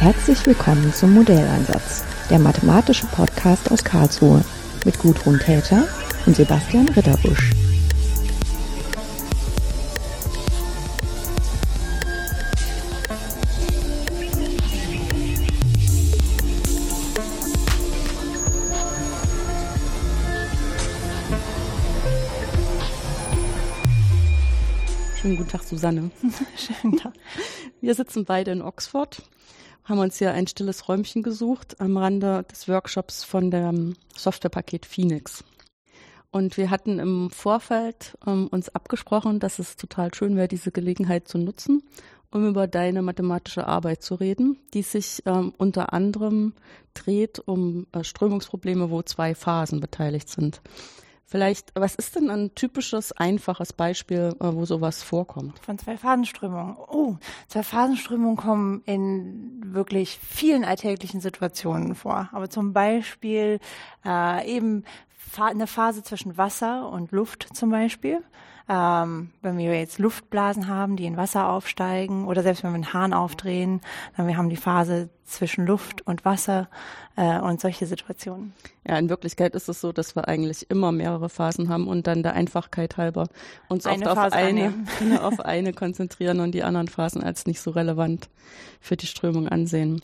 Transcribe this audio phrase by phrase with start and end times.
[0.00, 4.42] Herzlich willkommen zum Modelleinsatz, der mathematische Podcast aus Karlsruhe
[4.86, 5.86] mit Gudrun Täter
[6.24, 7.50] und Sebastian Ritterbusch.
[25.20, 26.10] Schönen guten Tag, Susanne.
[26.56, 27.12] Schönen Tag.
[27.82, 29.22] Wir sitzen beide in Oxford,
[29.90, 35.44] haben uns hier ein stilles Räumchen gesucht am Rande des Workshops von dem Softwarepaket Phoenix.
[36.30, 41.26] Und wir hatten im Vorfeld ähm, uns abgesprochen, dass es total schön wäre, diese Gelegenheit
[41.26, 41.82] zu nutzen,
[42.30, 46.54] um über deine mathematische Arbeit zu reden, die sich ähm, unter anderem
[46.94, 50.60] dreht um äh, Strömungsprobleme, wo zwei Phasen beteiligt sind.
[51.30, 55.60] Vielleicht, was ist denn ein typisches, einfaches Beispiel, äh, wo sowas vorkommt?
[55.60, 56.76] Von Zwei-Phasenströmungen.
[56.88, 62.28] Oh, Zwei-Phasenströmungen kommen in wirklich vielen alltäglichen Situationen vor.
[62.32, 63.60] Aber zum Beispiel
[64.04, 64.82] äh, eben
[65.38, 68.24] eine Phase zwischen Wasser und Luft zum Beispiel.
[68.72, 72.92] Ähm, wenn wir jetzt Luftblasen haben, die in Wasser aufsteigen, oder selbst wenn wir einen
[72.92, 73.80] Hahn aufdrehen,
[74.16, 76.68] dann wir haben die Phase zwischen Luft und Wasser
[77.16, 78.52] äh, und solche Situationen.
[78.86, 82.22] Ja, in Wirklichkeit ist es so, dass wir eigentlich immer mehrere Phasen haben und dann
[82.22, 83.26] der Einfachkeit halber
[83.66, 84.72] uns eine oft auf eine,
[85.20, 88.28] auf eine konzentrieren und die anderen Phasen als nicht so relevant
[88.80, 90.00] für die Strömung ansehen.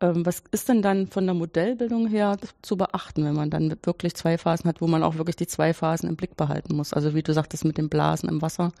[0.00, 4.14] Ähm, was ist denn dann von der Modellbildung her zu beachten, wenn man dann wirklich
[4.14, 6.92] zwei Phasen hat, wo man auch wirklich die zwei Phasen im Blick behalten muss?
[6.92, 8.72] Also wie du sagtest mit den Blasen im Wasser,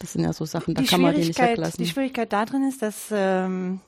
[0.00, 1.84] das sind ja so Sachen, da die kann man die nicht weglassen.
[1.84, 3.80] Die Schwierigkeit darin ist, dass ähm,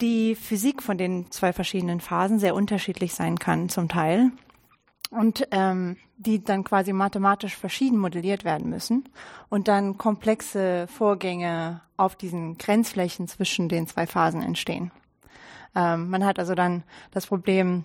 [0.00, 4.30] die Physik von den zwei verschiedenen Phasen sehr unterschiedlich sein kann zum Teil
[5.10, 9.08] und ähm, die dann quasi mathematisch verschieden modelliert werden müssen
[9.48, 14.92] und dann komplexe Vorgänge auf diesen Grenzflächen zwischen den zwei Phasen entstehen.
[15.74, 17.84] Ähm, man hat also dann das Problem,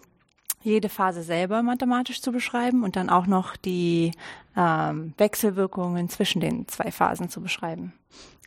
[0.63, 4.12] jede Phase selber mathematisch zu beschreiben und dann auch noch die
[4.56, 7.94] ähm, Wechselwirkungen zwischen den zwei Phasen zu beschreiben.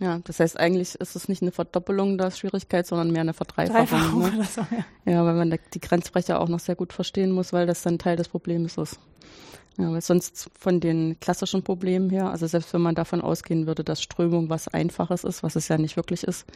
[0.00, 4.20] Ja, das heißt, eigentlich ist es nicht eine Verdoppelung der Schwierigkeit, sondern mehr eine Verdreifachung.
[4.20, 4.44] Ne?
[4.44, 4.60] So,
[5.04, 5.12] ja.
[5.12, 8.16] ja, weil man die Grenzbrecher auch noch sehr gut verstehen muss, weil das dann Teil
[8.16, 8.98] des Problems ist.
[9.78, 13.84] Ja, weil sonst von den klassischen Problemen her, also selbst wenn man davon ausgehen würde,
[13.84, 16.46] dass Strömung was Einfaches ist, was es ja nicht wirklich ist,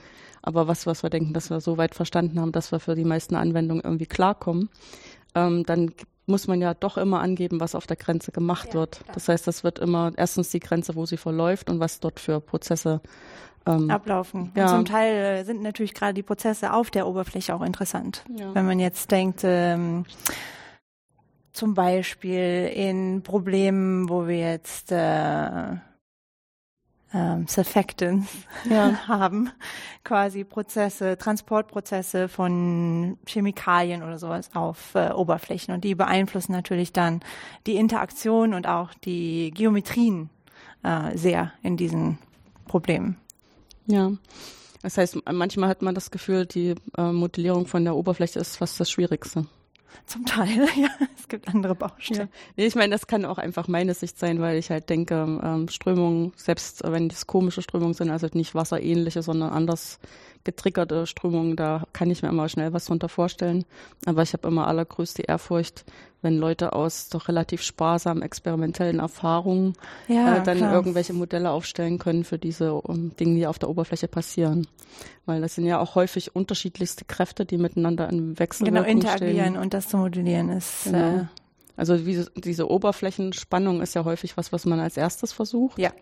[0.43, 3.05] aber was, was wir denken, dass wir so weit verstanden haben, dass wir für die
[3.05, 4.71] meisten Anwendungen irgendwie klarkommen,
[5.35, 5.93] ähm, dann
[6.27, 9.01] muss man ja doch immer angeben, was auf der Grenze gemacht ja, wird.
[9.03, 9.15] Klar.
[9.15, 12.41] Das heißt, das wird immer erstens die Grenze, wo sie verläuft und was dort für
[12.41, 13.01] Prozesse
[13.67, 14.53] ähm, ablaufen.
[14.55, 14.65] Ja.
[14.65, 18.25] Und zum Teil äh, sind natürlich gerade die Prozesse auf der Oberfläche auch interessant.
[18.35, 18.55] Ja.
[18.55, 20.05] Wenn man jetzt denkt, ähm,
[21.53, 25.77] zum Beispiel in Problemen, wo wir jetzt äh,
[27.13, 28.29] ähm, Surfactants
[28.69, 28.95] ja.
[29.09, 29.51] haben,
[30.05, 37.21] quasi Prozesse, Transportprozesse von Chemikalien oder sowas auf äh, Oberflächen und die beeinflussen natürlich dann
[37.67, 40.31] die Interaktion und auch die Geometrien
[40.83, 42.19] äh, sehr in diesen
[42.67, 43.17] Problemen.
[43.87, 44.13] Ja.
[44.83, 48.81] Das heißt, manchmal hat man das Gefühl, die äh, Modellierung von der Oberfläche ist fast
[48.81, 49.47] das Schwierigste.
[50.07, 50.89] Zum Teil, ja.
[51.19, 52.29] Es gibt andere Baustellen.
[52.33, 52.39] Ja.
[52.57, 55.69] Nee, ich meine, das kann auch einfach meine Sicht sein, weil ich halt denke, ähm,
[55.69, 59.99] Strömungen, selbst wenn das komische Strömungen sind, also nicht wasserähnliche, sondern anders
[60.45, 63.65] getriggerte Strömungen, da kann ich mir immer schnell was drunter vorstellen.
[64.07, 65.85] Aber ich habe immer allergrößte Ehrfurcht,
[66.23, 69.75] wenn Leute aus doch relativ sparsamen experimentellen Erfahrungen
[70.09, 70.75] ja, äh, dann klar.
[70.75, 74.67] irgendwelche Modelle aufstellen können für diese um, Dinge, die auf der Oberfläche passieren.
[75.27, 79.57] Weil das sind ja auch häufig unterschiedlichste Kräfte, die miteinander in Wechselwirkung genau, interagieren stehen.
[79.57, 80.85] und das zu modellieren ist.
[80.85, 80.99] Genau.
[80.99, 81.25] Äh,
[81.77, 85.79] also wie, diese Oberflächenspannung ist ja häufig was, was man als erstes versucht.
[85.79, 85.93] Ja.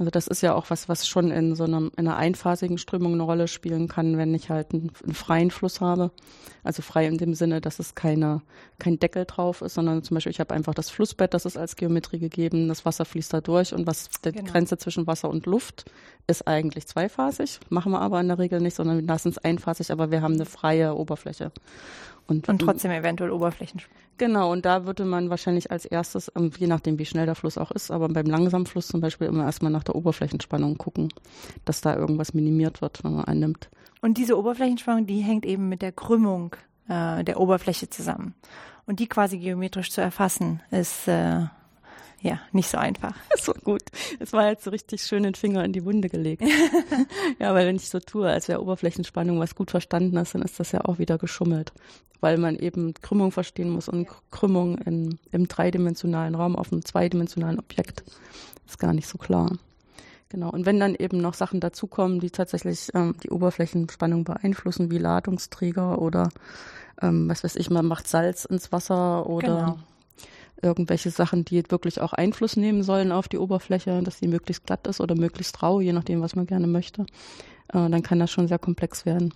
[0.00, 3.12] Also das ist ja auch was, was schon in so einer, in einer einphasigen Strömung
[3.12, 6.10] eine Rolle spielen kann, wenn ich halt einen, einen, freien Fluss habe.
[6.64, 8.40] Also frei in dem Sinne, dass es keine,
[8.78, 11.76] kein Deckel drauf ist, sondern zum Beispiel ich habe einfach das Flussbett, das ist als
[11.76, 14.50] Geometrie gegeben, das Wasser fließt da durch und was die genau.
[14.50, 15.84] Grenze zwischen Wasser und Luft
[16.26, 19.90] ist eigentlich zweiphasig, machen wir aber in der Regel nicht, sondern wir lassen es einphasig,
[19.90, 21.52] aber wir haben eine freie Oberfläche.
[22.30, 23.82] Und, und trotzdem eventuell Oberflächen.
[24.18, 27.58] Genau, und da würde man wahrscheinlich als erstes, ähm, je nachdem wie schnell der Fluss
[27.58, 31.12] auch ist, aber beim langsamen Fluss zum Beispiel immer erstmal nach der Oberflächenspannung gucken,
[31.64, 33.68] dass da irgendwas minimiert wird, wenn man annimmt.
[34.00, 36.54] Und diese Oberflächenspannung, die hängt eben mit der Krümmung
[36.88, 38.34] äh, der Oberfläche zusammen.
[38.86, 41.46] Und die quasi geometrisch zu erfassen, ist äh,
[42.22, 43.14] ja, nicht so einfach.
[43.46, 43.82] War gut.
[44.18, 46.42] Es war jetzt so richtig schön den Finger in die Wunde gelegt.
[47.38, 50.60] ja, weil wenn ich so tue, als wäre Oberflächenspannung was gut verstanden ist, dann ist
[50.60, 51.72] das ja auch wieder geschummelt.
[52.20, 57.58] Weil man eben Krümmung verstehen muss und Krümmung in, im dreidimensionalen Raum auf einem zweidimensionalen
[57.58, 58.04] Objekt
[58.66, 59.56] ist gar nicht so klar.
[60.28, 60.50] Genau.
[60.50, 66.00] Und wenn dann eben noch Sachen dazukommen, die tatsächlich ähm, die Oberflächenspannung beeinflussen, wie Ladungsträger
[66.00, 66.28] oder
[67.02, 69.78] ähm, was weiß ich, man macht Salz ins Wasser oder genau.
[70.62, 74.86] Irgendwelche Sachen, die wirklich auch Einfluss nehmen sollen auf die Oberfläche, dass sie möglichst glatt
[74.86, 77.02] ist oder möglichst rau, je nachdem, was man gerne möchte,
[77.68, 79.32] äh, dann kann das schon sehr komplex werden.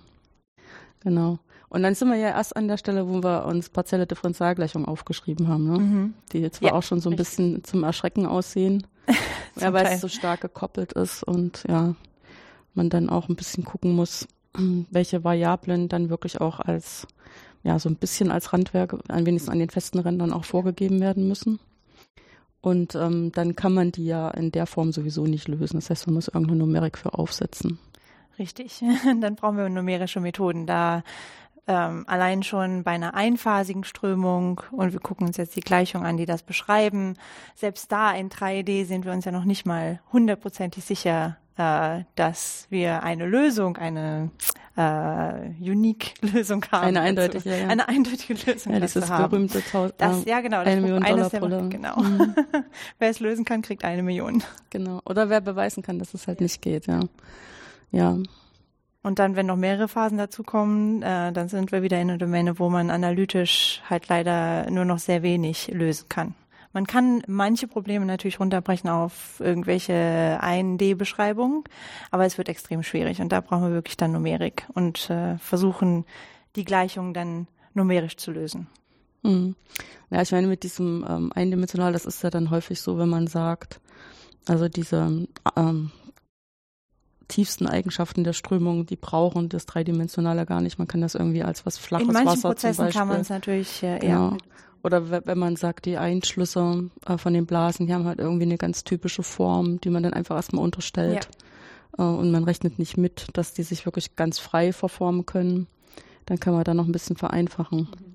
[1.00, 1.38] Genau.
[1.69, 5.49] Und dann sind wir ja erst an der Stelle, wo wir uns partielle Differentialgleichung aufgeschrieben
[5.49, 5.79] haben, ne?
[5.79, 6.15] Mhm.
[6.32, 7.37] die zwar ja, auch schon so ein richtig.
[7.37, 8.87] bisschen zum Erschrecken aussehen,
[9.61, 11.94] ja, weil es so stark gekoppelt ist und ja,
[12.75, 17.06] man dann auch ein bisschen gucken muss, welche Variablen dann wirklich auch als,
[17.65, 21.27] ja, so ein bisschen als Randwerk, ein wenigstens an den festen Rändern auch vorgegeben werden
[21.27, 21.59] müssen.
[22.61, 25.77] Und ähm, dann kann man die ja in der Form sowieso nicht lösen.
[25.77, 27.79] Das heißt, man muss irgendeine Numerik für aufsetzen.
[28.39, 28.83] Richtig.
[29.21, 30.67] Dann brauchen wir numerische Methoden.
[30.67, 31.03] Da
[31.67, 36.17] ähm, allein schon bei einer einphasigen Strömung und wir gucken uns jetzt die Gleichungen an,
[36.17, 37.15] die das beschreiben.
[37.55, 42.67] Selbst da in 3D sind wir uns ja noch nicht mal hundertprozentig sicher, äh, dass
[42.71, 44.31] wir eine Lösung, eine
[44.77, 46.89] äh, Unique-Lösung haben.
[46.89, 47.69] Eine eindeutige, ja.
[47.69, 48.73] Eine eindeutige Lösung.
[48.73, 49.95] Ja, dieses berühmte Tausend.
[49.99, 50.59] Das, ja, genau.
[50.59, 51.71] Das eine Million Dollar Problem.
[51.71, 51.97] Genau.
[52.01, 52.35] Mhm.
[52.99, 54.43] wer es lösen kann, kriegt eine Million.
[54.71, 55.01] Genau.
[55.05, 57.01] Oder wer beweisen kann, dass es halt nicht geht, ja.
[57.93, 58.19] Ja.
[59.03, 62.59] Und dann, wenn noch mehrere Phasen dazukommen, äh, dann sind wir wieder in einer Domäne,
[62.59, 66.35] wo man analytisch halt leider nur noch sehr wenig lösen kann.
[66.75, 69.93] Man kann manche Probleme natürlich runterbrechen auf irgendwelche
[70.43, 71.62] 1D-Beschreibungen,
[72.11, 76.05] aber es wird extrem schwierig und da brauchen wir wirklich dann Numerik und äh, versuchen,
[76.56, 78.67] die Gleichung dann numerisch zu lösen.
[79.23, 79.55] Mhm.
[80.11, 83.29] Ja, ich meine, mit diesem ähm, eindimensional, das ist ja dann häufig so, wenn man
[83.29, 83.81] sagt,
[84.47, 85.93] also diese ähm,
[87.29, 90.79] tiefsten Eigenschaften der Strömung, die brauchen das Dreidimensionale gar nicht.
[90.79, 93.81] Man kann das irgendwie als was Flaches In manchen Wasser Prozessen kann man es natürlich
[93.85, 94.32] äh, genau.
[94.32, 94.38] eher.
[94.85, 98.59] Oder wenn man sagt, die Einschlüsse äh, von den Blasen, die haben halt irgendwie eine
[98.59, 101.29] ganz typische Form, die man dann einfach erstmal unterstellt.
[101.99, 102.05] Ja.
[102.05, 105.67] Äh, und man rechnet nicht mit, dass die sich wirklich ganz frei verformen können.
[106.27, 107.89] Dann kann man da noch ein bisschen vereinfachen.
[107.91, 108.15] Mhm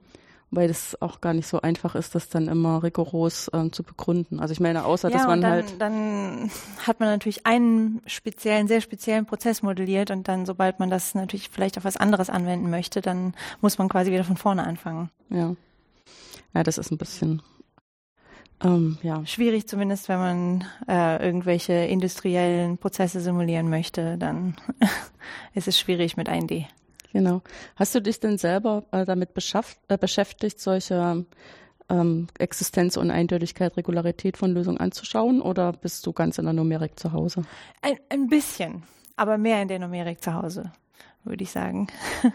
[0.51, 4.39] weil es auch gar nicht so einfach ist, das dann immer rigoros ähm, zu begründen.
[4.39, 5.75] Also ich meine, außer ja, dass man dann, halt.
[5.79, 6.49] Dann
[6.85, 11.49] hat man natürlich einen speziellen, sehr speziellen Prozess modelliert und dann, sobald man das natürlich
[11.49, 15.09] vielleicht auf was anderes anwenden möchte, dann muss man quasi wieder von vorne anfangen.
[15.29, 15.55] Ja.
[16.53, 17.41] Ja, das ist ein bisschen
[18.63, 19.25] ähm, ja.
[19.25, 24.55] Schwierig zumindest, wenn man äh, irgendwelche industriellen Prozesse simulieren möchte, dann
[25.53, 26.65] ist es schwierig mit 1D.
[27.13, 27.41] Genau.
[27.75, 31.25] Hast du dich denn selber äh, damit äh, beschäftigt, solche
[31.89, 36.99] ähm, Existenz und Eindeutigkeit, Regularität von Lösungen anzuschauen oder bist du ganz in der Numerik
[36.99, 37.43] zu Hause?
[37.81, 38.83] Ein, ein bisschen,
[39.15, 40.71] aber mehr in der Numerik zu Hause,
[41.23, 41.87] würde ich sagen.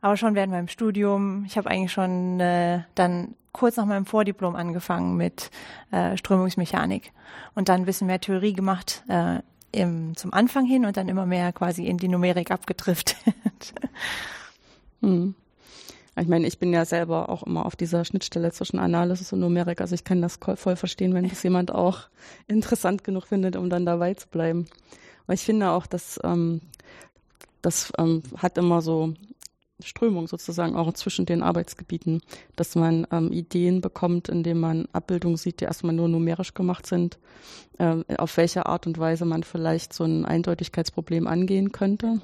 [0.00, 1.44] aber schon während meinem Studium.
[1.46, 5.50] Ich habe eigentlich schon äh, dann kurz nach meinem Vordiplom angefangen mit
[5.92, 7.12] äh, Strömungsmechanik
[7.54, 9.38] und dann ein bisschen mehr Theorie gemacht äh,
[9.72, 13.16] im, zum Anfang hin und dann immer mehr quasi in die Numerik abgedriftet.
[15.00, 15.34] hm.
[16.16, 19.80] Ich meine, ich bin ja selber auch immer auf dieser Schnittstelle zwischen Analysis und Numerik.
[19.80, 22.02] Also ich kann das voll verstehen, wenn das jemand auch
[22.46, 24.66] interessant genug findet, um dann dabei zu bleiben.
[25.26, 26.60] Aber ich finde auch, dass ähm,
[27.62, 29.14] das ähm, hat immer so
[29.84, 32.20] Strömung sozusagen auch zwischen den Arbeitsgebieten,
[32.56, 37.18] dass man ähm, Ideen bekommt, indem man Abbildungen sieht, die erstmal nur numerisch gemacht sind,
[37.78, 42.20] äh, auf welche Art und Weise man vielleicht so ein Eindeutigkeitsproblem angehen könnte.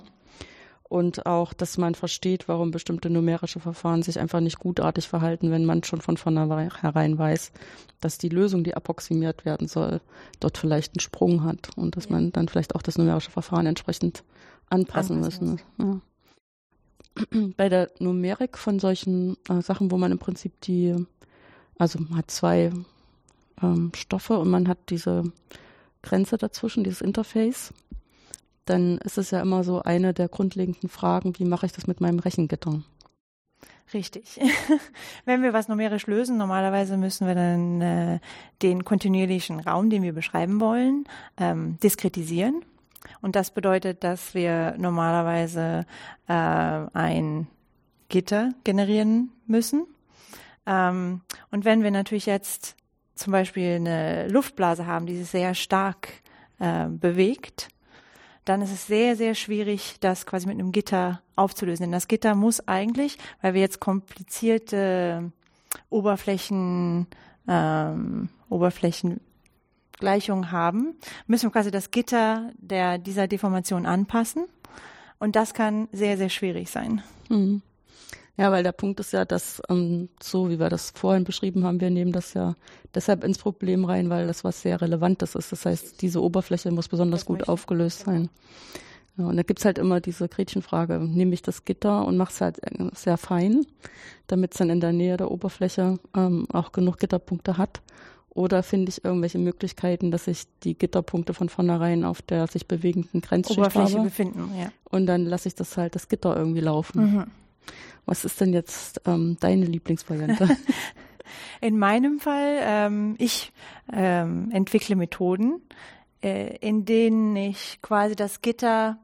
[0.90, 5.64] Und auch, dass man versteht, warum bestimmte numerische Verfahren sich einfach nicht gutartig verhalten, wenn
[5.64, 7.52] man schon von vornherein weiß,
[8.00, 10.00] dass die Lösung, die approximiert werden soll,
[10.40, 14.24] dort vielleicht einen Sprung hat und dass man dann vielleicht auch das numerische Verfahren entsprechend
[14.68, 15.60] anpassen, anpassen müssen.
[15.78, 16.00] Ja.
[17.56, 20.94] bei der Numerik von solchen äh, Sachen, wo man im Prinzip die,
[21.78, 22.70] also man hat zwei
[23.62, 25.24] ähm, Stoffe und man hat diese
[26.02, 27.72] Grenze dazwischen, dieses Interface,
[28.64, 32.00] dann ist es ja immer so eine der grundlegenden Fragen, wie mache ich das mit
[32.00, 32.82] meinem Rechengitter?
[33.92, 34.40] Richtig.
[35.24, 38.20] Wenn wir was numerisch lösen, normalerweise müssen wir dann äh,
[38.62, 41.04] den kontinuierlichen Raum, den wir beschreiben wollen,
[41.36, 42.64] ähm, diskretisieren.
[43.22, 45.84] Und das bedeutet, dass wir normalerweise
[46.26, 47.46] äh, ein
[48.08, 49.86] Gitter generieren müssen.
[50.66, 52.76] Ähm, und wenn wir natürlich jetzt
[53.14, 56.08] zum Beispiel eine Luftblase haben, die sich sehr stark
[56.58, 57.68] äh, bewegt,
[58.44, 61.84] dann ist es sehr, sehr schwierig, das quasi mit einem Gitter aufzulösen.
[61.84, 65.30] Denn das Gitter muss eigentlich, weil wir jetzt komplizierte
[65.88, 67.06] Oberflächen,
[67.46, 69.20] ähm, Oberflächen
[70.00, 74.46] Gleichung haben, müssen wir quasi das Gitter der, dieser Deformation anpassen.
[75.18, 77.02] Und das kann sehr, sehr schwierig sein.
[77.28, 77.62] Mhm.
[78.36, 81.78] Ja, weil der Punkt ist ja, dass ähm, so wie wir das vorhin beschrieben haben,
[81.80, 82.54] wir nehmen das ja
[82.94, 85.52] deshalb ins Problem rein, weil das was sehr Relevantes ist.
[85.52, 88.30] Das heißt, diese Oberfläche muss besonders das gut aufgelöst sein.
[89.18, 92.40] Ja, und da gibt's halt immer diese Gretchenfrage, nehme ich das Gitter und mache es
[92.40, 92.60] halt
[92.94, 93.66] sehr fein,
[94.26, 97.82] damit es dann in der Nähe der Oberfläche ähm, auch genug Gitterpunkte hat.
[98.32, 103.20] Oder finde ich irgendwelche Möglichkeiten, dass ich die Gitterpunkte von vornherein auf der sich bewegenden
[103.20, 104.04] Grenzschicht Oberfläche habe.
[104.04, 104.70] befinden, ja.
[104.84, 107.02] Und dann lasse ich das halt, das Gitter irgendwie laufen.
[107.02, 107.24] Mhm.
[108.06, 110.56] Was ist denn jetzt ähm, deine Lieblingsvariante?
[111.60, 113.52] In meinem Fall, ähm, ich
[113.92, 115.60] ähm, entwickle Methoden,
[116.22, 118.98] äh, in denen ich quasi das Gitter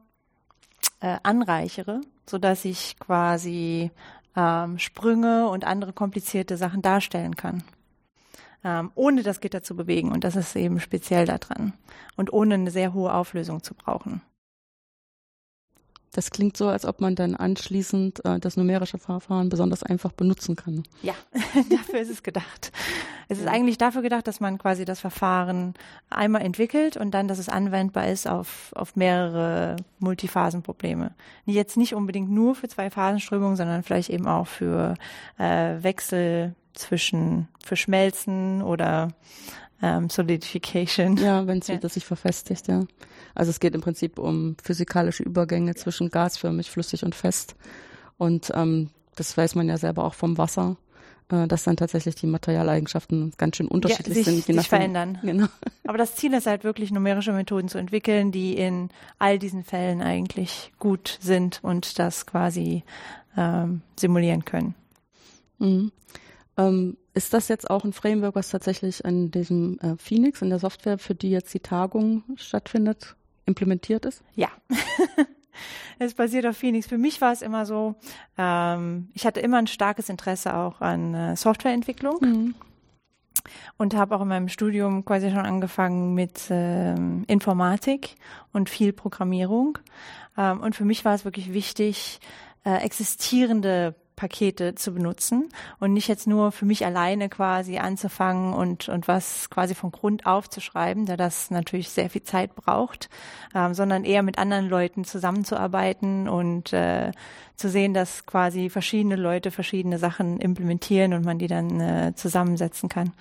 [1.01, 3.91] äh, anreichere, so dass ich quasi
[4.37, 7.63] ähm, Sprünge und andere komplizierte Sachen darstellen kann
[8.67, 10.11] ähm, ohne das Gitter zu bewegen.
[10.11, 11.73] Und das ist eben speziell daran.
[12.17, 14.21] Und ohne eine sehr hohe Auflösung zu brauchen.
[16.17, 20.55] Das klingt so, als ob man dann anschließend äh, das numerische Verfahren besonders einfach benutzen
[20.55, 20.81] kann.
[21.03, 21.13] Ja,
[21.69, 22.71] dafür ist es gedacht.
[23.27, 25.75] Es ist eigentlich dafür gedacht, dass man quasi das Verfahren
[26.09, 31.11] einmal entwickelt und dann, dass es anwendbar ist auf, auf mehrere Multiphasenprobleme.
[31.45, 34.95] Jetzt nicht unbedingt nur für Zwei-Phasenströmungen, sondern vielleicht eben auch für
[35.37, 39.09] äh, Wechsel zwischen Verschmelzen oder
[39.81, 41.17] ähm, Solidification.
[41.17, 41.75] Ja, wenn es ja.
[41.75, 42.85] wieder sich verfestigt, ja.
[43.35, 47.55] Also es geht im Prinzip um physikalische Übergänge zwischen gasförmig, flüssig und fest.
[48.17, 50.77] Und ähm, das weiß man ja selber auch vom Wasser,
[51.29, 54.47] äh, dass dann tatsächlich die Materialeigenschaften ganz schön unterschiedlich ja, sich, sind.
[54.47, 55.19] Je sich verändern.
[55.21, 55.47] Genau.
[55.85, 60.01] Aber das Ziel ist halt wirklich numerische Methoden zu entwickeln, die in all diesen Fällen
[60.01, 62.83] eigentlich gut sind und das quasi
[63.37, 64.75] ähm, simulieren können.
[65.59, 65.91] Mhm.
[66.57, 70.59] Ähm, ist das jetzt auch ein Framework, was tatsächlich an diesem äh, Phoenix, in der
[70.59, 74.23] Software, für die jetzt die Tagung stattfindet, implementiert ist?
[74.35, 74.49] Ja.
[75.99, 76.87] es basiert auf Phoenix.
[76.87, 77.95] Für mich war es immer so,
[78.37, 82.17] ähm, ich hatte immer ein starkes Interesse auch an äh, Softwareentwicklung.
[82.21, 82.55] Mhm.
[83.77, 88.15] Und habe auch in meinem Studium quasi schon angefangen mit ähm, Informatik
[88.51, 89.77] und viel Programmierung.
[90.37, 92.19] Ähm, und für mich war es wirklich wichtig,
[92.65, 95.47] äh, existierende Pakete zu benutzen
[95.79, 100.25] und nicht jetzt nur für mich alleine quasi anzufangen und, und was quasi von Grund
[100.25, 103.09] auf zu schreiben, da das natürlich sehr viel Zeit braucht,
[103.55, 107.11] ähm, sondern eher mit anderen Leuten zusammenzuarbeiten und äh,
[107.57, 112.87] zu sehen, dass quasi verschiedene Leute verschiedene Sachen implementieren und man die dann äh, zusammensetzen
[112.87, 113.13] kann.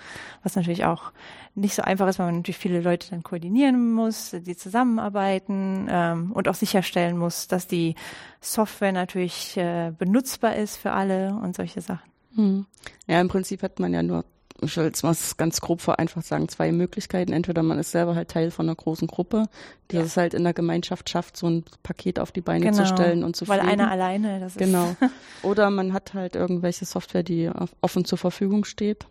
[0.43, 1.11] Was natürlich auch
[1.55, 6.33] nicht so einfach ist, weil man natürlich viele Leute dann koordinieren muss, die zusammenarbeiten ähm,
[6.33, 7.95] und auch sicherstellen muss, dass die
[8.43, 12.11] Software natürlich äh, benutzbar ist für alle und solche Sachen.
[12.35, 12.67] Hm.
[13.07, 14.27] Ja, im Prinzip hat man ja nur
[14.63, 17.33] ich will jetzt mal ganz grob vereinfacht sagen, zwei Möglichkeiten.
[17.33, 19.45] Entweder man ist selber halt Teil von einer großen Gruppe,
[19.91, 20.03] die ja.
[20.03, 23.25] es halt in der Gemeinschaft schafft, so ein Paket auf die Beine genau, zu stellen
[23.25, 23.81] und zu Weil pflegen.
[23.81, 24.59] einer alleine, das ist.
[24.59, 24.97] Genau.
[25.43, 29.07] Oder man hat halt irgendwelche Software, die offen zur Verfügung steht,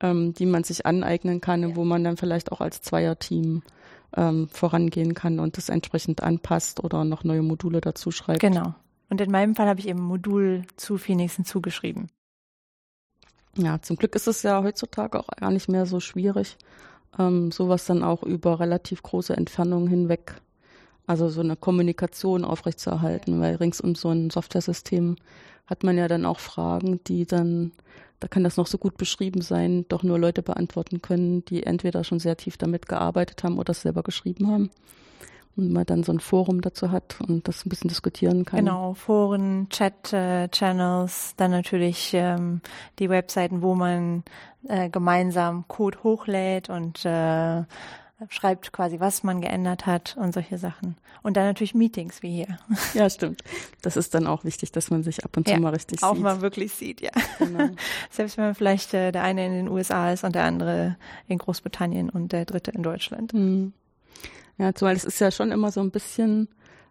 [0.00, 1.76] ähm, die man sich aneignen kann, ja.
[1.76, 3.62] wo man dann vielleicht auch als Zweierteam
[4.16, 8.40] ähm, vorangehen kann und das entsprechend anpasst oder noch neue Module dazu schreibt.
[8.40, 8.74] Genau.
[9.10, 12.08] Und in meinem Fall habe ich eben Modul zu Phoenix hinzugeschrieben.
[13.58, 16.56] Ja, zum Glück ist es ja heutzutage auch gar nicht mehr so schwierig,
[17.18, 20.40] ähm, sowas dann auch über relativ große Entfernungen hinweg,
[21.08, 25.16] also so eine Kommunikation aufrechtzuerhalten, weil rings um so ein Software-System
[25.66, 27.72] hat man ja dann auch Fragen, die dann,
[28.20, 32.04] da kann das noch so gut beschrieben sein, doch nur Leute beantworten können, die entweder
[32.04, 34.70] schon sehr tief damit gearbeitet haben oder es selber geschrieben haben
[35.58, 38.60] und man dann so ein Forum dazu hat und das ein bisschen diskutieren kann.
[38.60, 42.60] Genau, Foren, Chat-Channels, dann natürlich ähm,
[42.98, 44.22] die Webseiten, wo man
[44.68, 47.64] äh, gemeinsam Code hochlädt und äh,
[48.28, 50.96] schreibt quasi, was man geändert hat und solche Sachen.
[51.22, 52.58] Und dann natürlich Meetings wie hier.
[52.94, 53.42] Ja, stimmt.
[53.82, 56.14] Das ist dann auch wichtig, dass man sich ab und zu ja, mal richtig auch
[56.14, 56.18] sieht.
[56.18, 57.10] Auch mal wirklich sieht, ja.
[57.38, 57.68] Genau.
[58.10, 60.96] Selbst wenn man vielleicht äh, der eine in den USA ist und der andere
[61.26, 63.34] in Großbritannien und der dritte in Deutschland.
[63.34, 63.72] Mhm.
[64.58, 66.48] Ja, zumal es ist ja schon immer so ein bisschen,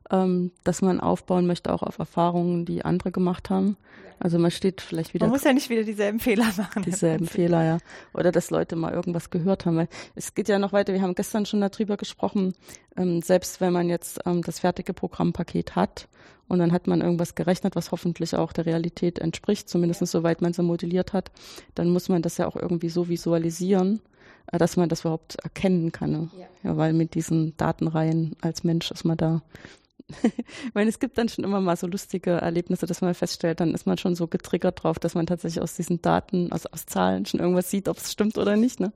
[0.10, 3.78] ähm, dass man aufbauen möchte auch auf Erfahrungen, die andere gemacht haben.
[4.20, 5.28] Also man steht vielleicht wieder.
[5.28, 6.84] Man muss ja nicht wieder dieselben Fehler machen.
[6.84, 7.78] Dieselben Fehler, ja.
[8.14, 9.78] Oder dass Leute mal irgendwas gehört haben.
[9.78, 10.94] Weil es geht ja noch weiter.
[10.94, 12.54] Wir haben gestern schon darüber gesprochen.
[12.96, 16.08] Ähm, selbst wenn man jetzt ähm, das fertige Programmpaket hat
[16.48, 20.08] und dann hat man irgendwas gerechnet, was hoffentlich auch der Realität entspricht, zumindest ja.
[20.08, 21.32] soweit man es modelliert hat,
[21.76, 24.02] dann muss man das ja auch irgendwie so visualisieren,
[24.52, 26.12] dass man das überhaupt erkennen kann.
[26.12, 26.30] Ne?
[26.38, 26.46] Ja.
[26.64, 29.42] ja, weil mit diesen Datenreihen als Mensch ist man da.
[30.24, 33.74] ich meine, es gibt dann schon immer mal so lustige Erlebnisse, dass man feststellt, dann
[33.74, 37.26] ist man schon so getriggert drauf, dass man tatsächlich aus diesen Daten, also aus Zahlen
[37.26, 38.80] schon irgendwas sieht, ob es stimmt oder nicht.
[38.80, 38.94] Ne?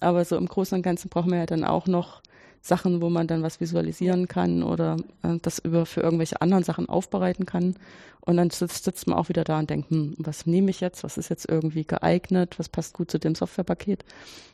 [0.00, 2.22] Aber so im Großen und Ganzen braucht man ja dann auch noch
[2.60, 6.88] Sachen, wo man dann was visualisieren kann oder äh, das über für irgendwelche anderen Sachen
[6.88, 7.76] aufbereiten kann.
[8.20, 11.02] Und dann sitzt, sitzt man auch wieder da und denkt, hm, was nehme ich jetzt?
[11.02, 12.58] Was ist jetzt irgendwie geeignet?
[12.58, 14.04] Was passt gut zu dem Softwarepaket?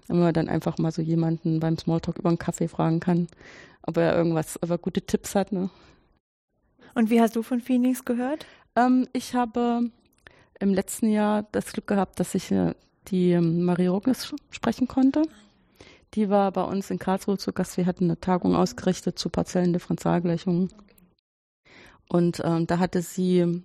[0.06, 3.26] Wenn man dann einfach mal so jemanden beim Smalltalk über einen Kaffee fragen kann,
[3.82, 5.50] ob er irgendwas, ob er gute Tipps hat.
[5.50, 5.70] Ne?
[6.94, 8.46] Und wie hast du von Phoenix gehört?
[8.76, 9.90] Ähm, ich habe
[10.60, 12.74] im letzten Jahr das Glück gehabt, dass ich äh,
[13.08, 15.22] die ähm, Marie Rognes sprechen konnte.
[16.14, 17.76] Die war bei uns in Karlsruhe zu Gast.
[17.76, 20.72] Wir hatten eine Tagung ausgerichtet zu partiellen Differentialgleichungen.
[22.08, 23.62] Und ähm, da hatte sie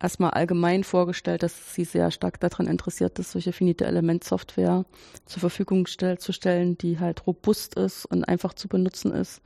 [0.00, 4.84] erstmal allgemein vorgestellt, dass sie sehr stark daran interessiert ist, solche finite Elementsoftware
[5.26, 9.40] zur Verfügung stell, zu stellen, die halt robust ist und einfach zu benutzen ist.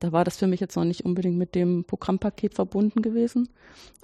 [0.00, 3.48] Da war das für mich jetzt noch nicht unbedingt mit dem Programmpaket verbunden gewesen.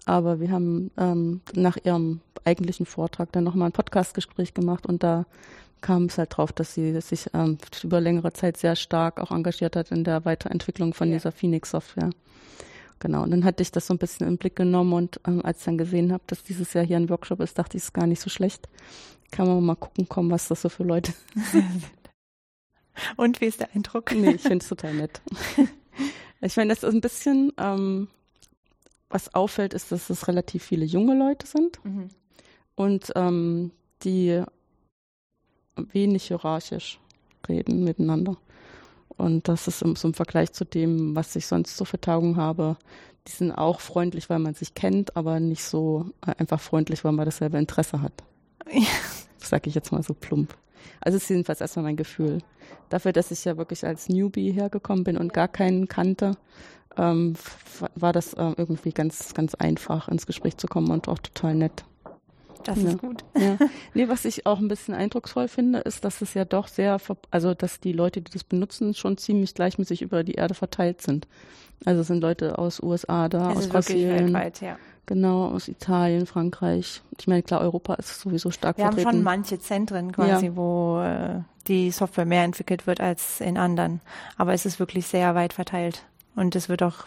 [0.05, 5.27] Aber wir haben ähm, nach ihrem eigentlichen Vortrag dann nochmal ein Podcastgespräch gemacht und da
[5.81, 9.77] kam es halt drauf, dass sie sich ähm, über längere Zeit sehr stark auch engagiert
[9.77, 11.15] hat in der Weiterentwicklung von ja.
[11.15, 12.11] dieser Phoenix-Software.
[12.99, 15.61] Genau, und dann hatte ich das so ein bisschen im Blick genommen und ähm, als
[15.61, 17.95] ich dann gesehen habe, dass dieses Jahr hier ein Workshop ist, dachte ich, es ist
[17.95, 18.69] gar nicht so schlecht.
[19.31, 21.13] Kann man mal gucken kommen, was das so für Leute
[21.51, 21.65] sind.
[23.17, 24.13] Und wie ist der Eindruck?
[24.13, 25.21] Nee, ich finde es total nett.
[26.43, 28.09] Ich meine, das ist ein bisschen, ähm,
[29.11, 32.09] was auffällt, ist, dass es relativ viele junge Leute sind mhm.
[32.77, 33.73] und ähm,
[34.05, 34.43] die
[35.93, 36.99] wenig hierarchisch
[37.49, 38.37] reden miteinander.
[39.09, 42.37] Und das ist im, so im Vergleich zu dem, was ich sonst so für Tagungen
[42.37, 42.77] habe.
[43.27, 47.13] Die sind auch freundlich, weil man sich kennt, aber nicht so äh, einfach freundlich, weil
[47.13, 48.13] man dasselbe Interesse hat.
[48.73, 48.87] Ja.
[49.39, 50.57] Sag ich jetzt mal so plump.
[51.01, 52.39] Also es ist jedenfalls erstmal mein Gefühl.
[52.89, 56.37] Dafür, dass ich ja wirklich als Newbie hergekommen bin und gar keinen kannte,
[56.97, 57.35] ähm,
[57.95, 61.85] war das äh, irgendwie ganz, ganz einfach ins Gespräch zu kommen und auch total nett.
[62.65, 62.91] Das ja.
[62.91, 63.25] ist gut.
[63.37, 63.57] Ja.
[63.95, 66.99] Nee, was ich auch ein bisschen eindrucksvoll finde, ist, dass es ja doch sehr,
[67.31, 71.27] also dass die Leute, die das benutzen, schon ziemlich gleichmäßig über die Erde verteilt sind.
[71.85, 74.33] Also es sind Leute aus USA da, also aus Brasilien.
[74.33, 74.77] Weltweit, ja.
[75.07, 77.03] Genau, aus Italien, Frankreich.
[77.19, 79.09] Ich meine, klar, Europa ist sowieso stark Wir vertreten.
[79.09, 80.57] haben schon manche Zentren quasi, ja.
[80.57, 84.01] wo äh, die Software mehr entwickelt wird als in anderen.
[84.37, 86.05] Aber es ist wirklich sehr weit verteilt.
[86.37, 87.07] Und es wird auch,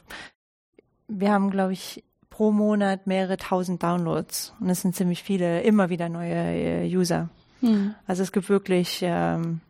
[1.07, 4.55] wir haben, glaube ich, pro Monat mehrere tausend Downloads.
[4.59, 7.29] Und es sind ziemlich viele, immer wieder neue äh, User.
[7.59, 7.93] Hm.
[8.07, 9.61] Also es gibt wirklich ähm,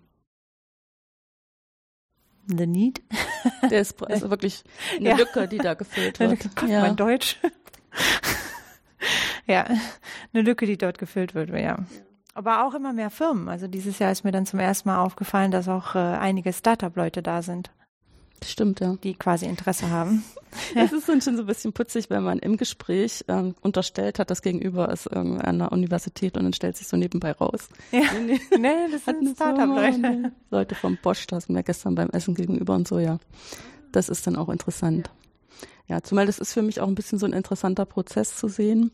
[2.47, 3.01] the need.
[3.69, 4.63] Der ist also wirklich
[4.97, 5.15] eine ja.
[5.17, 6.55] Lücke, die da gefüllt wird.
[6.55, 6.79] Gott, ja.
[6.79, 7.37] mein Deutsch.
[9.45, 9.65] ja,
[10.33, 11.79] eine Lücke, die dort gefüllt wird, ja.
[12.33, 13.49] Aber auch immer mehr Firmen.
[13.49, 17.21] Also dieses Jahr ist mir dann zum ersten Mal aufgefallen, dass auch äh, einige Startup-Leute
[17.21, 17.71] da sind.
[18.45, 18.95] Stimmt, ja.
[19.03, 20.23] Die quasi Interesse haben.
[20.75, 24.29] Es ist dann schon so ein bisschen putzig, wenn man im Gespräch ähm, unterstellt hat,
[24.29, 27.69] das Gegenüber ist irgendeiner Universität und dann stellt sich so nebenbei raus.
[27.91, 28.01] Ja.
[28.23, 30.31] Nee, nee das sind Startup-Leute.
[30.51, 33.17] Leute vom Bosch, da sind wir gestern beim Essen gegenüber und so, ja.
[33.91, 35.09] Das ist dann auch interessant.
[35.87, 38.91] Ja, zumal das ist für mich auch ein bisschen so ein interessanter Prozess zu sehen.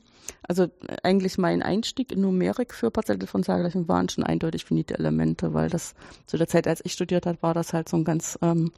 [0.48, 0.68] Also
[1.04, 5.94] eigentlich mein Einstieg in Numerik für partielle Differentialgleichung waren schon eindeutig finite Elemente, weil das
[6.26, 8.72] zu der Zeit, als ich studiert hat, war das halt so ein ganz ähm,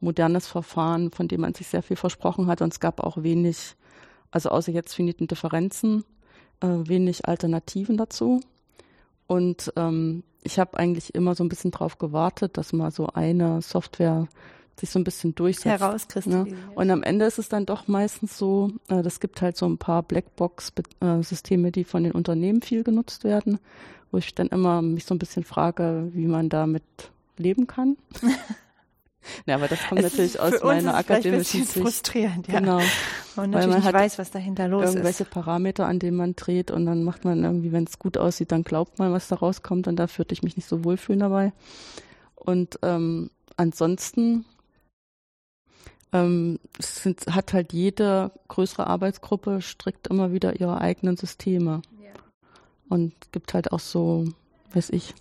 [0.00, 2.62] modernes Verfahren, von dem man sich sehr viel versprochen hat.
[2.62, 3.74] Und es gab auch wenig,
[4.30, 6.04] also außer jetzt finiten Differenzen,
[6.60, 8.40] äh, wenig Alternativen dazu.
[9.26, 13.60] Und ähm, ich habe eigentlich immer so ein bisschen drauf gewartet, dass mal so eine
[13.62, 14.28] Software
[14.78, 15.80] sich so ein bisschen durchsetzt.
[15.80, 16.56] Herauskristallisiert.
[16.56, 16.72] Ne?
[16.74, 19.78] Und am Ende ist es dann doch meistens so, äh, das gibt halt so ein
[19.78, 23.58] paar Blackbox-Systeme, die von den Unternehmen viel genutzt werden,
[24.10, 26.84] wo ich dann immer mich so ein bisschen frage, wie man damit
[27.36, 27.96] leben kann.
[29.46, 31.82] Ja, aber das kommt es natürlich aus meiner akademischen Sicht.
[31.82, 32.60] frustrierend, ja.
[32.60, 32.80] Genau.
[33.36, 35.30] Und weil man weiß, was dahinter los irgendwelche ist.
[35.30, 38.64] Parameter, an denen man dreht und dann macht man irgendwie, wenn es gut aussieht, dann
[38.64, 41.52] glaubt man, was da rauskommt und da würde ich mich nicht so wohlfühlen dabei.
[42.34, 44.44] Und ähm, ansonsten
[46.12, 51.82] ähm, sind, hat halt jede größere Arbeitsgruppe strickt immer wieder ihre eigenen Systeme.
[52.02, 52.10] Ja.
[52.88, 54.24] Und gibt halt auch so,
[54.72, 55.14] weiß ich,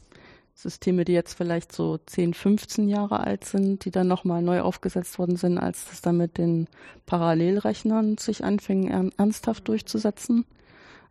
[0.58, 5.20] Systeme, die jetzt vielleicht so 10, 15 Jahre alt sind, die dann nochmal neu aufgesetzt
[5.20, 6.67] worden sind, als das dann mit den
[7.06, 10.46] Parallelrechnern sich anfing, ernsthaft durchzusetzen.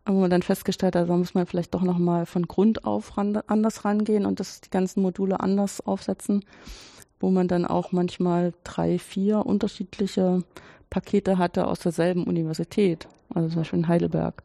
[0.05, 3.39] Wo man dann festgestellt hat, da muss man vielleicht doch nochmal von Grund auf ran,
[3.47, 6.43] anders rangehen und das die ganzen Module anders aufsetzen,
[7.21, 10.43] wo man dann auch manchmal drei, vier unterschiedliche
[10.89, 14.43] Pakete hatte aus derselben Universität, also zum Beispiel in Heidelberg.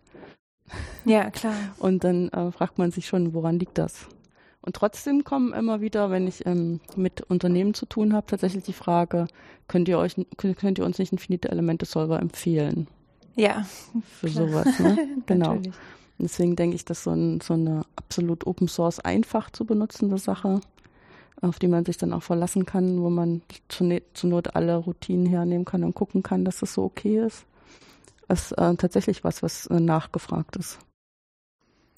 [1.05, 1.55] Ja, klar.
[1.79, 4.07] Und dann äh, fragt man sich schon, woran liegt das?
[4.63, 8.73] Und trotzdem kommen immer wieder, wenn ich ähm, mit Unternehmen zu tun habe, tatsächlich die
[8.73, 9.27] Frage,
[9.69, 12.87] könnt ihr euch, könnt, ihr uns nicht Infinite Elemente Solver empfehlen?
[13.35, 13.67] Ja.
[14.21, 14.49] Für klar.
[14.49, 15.09] sowas, ne?
[15.27, 15.59] genau.
[16.19, 20.61] Deswegen denke ich, dass so, ein, so eine absolut Open Source einfach zu benutzende Sache
[21.43, 24.77] auf die man sich dann auch verlassen kann, wo man zur, ne-, zur Not alle
[24.77, 27.45] Routinen hernehmen kann und gucken kann, dass das so okay ist.
[28.29, 30.79] Ist äh, tatsächlich was, was äh, nachgefragt ist.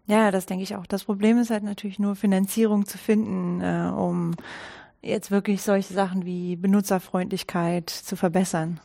[0.06, 0.86] Ja, das denke ich auch.
[0.86, 4.34] Das Problem ist halt natürlich nur Finanzierung zu finden, äh, um
[5.00, 8.80] jetzt wirklich solche Sachen wie Benutzerfreundlichkeit zu verbessern.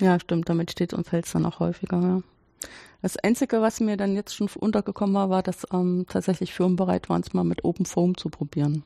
[0.00, 0.48] Ja, stimmt.
[0.48, 2.00] Damit steht und fällt es dann auch häufiger.
[2.00, 2.22] Ja.
[3.02, 7.08] Das Einzige, was mir dann jetzt schon untergekommen war, war, dass ähm, tatsächlich Firmen bereit
[7.08, 8.82] waren, es mal mit Open Foam zu probieren.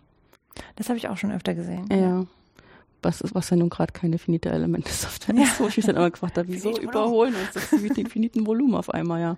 [0.77, 1.87] Das habe ich auch schon öfter gesehen.
[1.91, 2.27] Ja.
[3.03, 5.43] Was, ist, was ja nun gerade keine finite Elemente-Software ja.
[5.43, 8.47] ist, wo ich mich dann immer gefragt habe, wieso überholen uns das mit dem finiten
[8.47, 9.37] Volumen auf einmal, ja.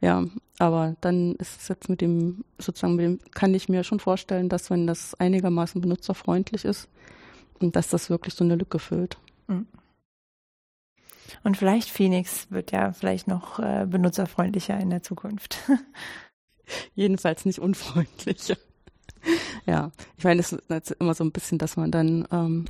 [0.00, 0.24] Ja,
[0.58, 4.48] aber dann ist es jetzt mit dem, sozusagen mit dem, kann ich mir schon vorstellen,
[4.48, 6.88] dass wenn das einigermaßen benutzerfreundlich ist,
[7.60, 9.18] dass das wirklich so eine Lücke füllt.
[9.46, 9.66] Mhm.
[11.44, 15.58] Und vielleicht Phoenix wird ja vielleicht noch äh, benutzerfreundlicher in der Zukunft.
[16.94, 18.56] Jedenfalls nicht unfreundlicher.
[19.66, 22.64] Ja, ich meine, es ist immer so ein bisschen, dass man dann, ähm,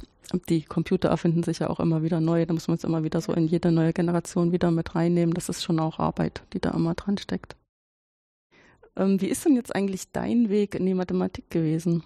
[0.48, 3.20] die Computer erfinden sich ja auch immer wieder neu, da muss man es immer wieder
[3.20, 5.34] so in jede neue Generation wieder mit reinnehmen.
[5.34, 7.56] Das ist schon auch Arbeit, die da immer dran steckt.
[8.96, 12.02] Ähm, wie ist denn jetzt eigentlich dein Weg in die Mathematik gewesen?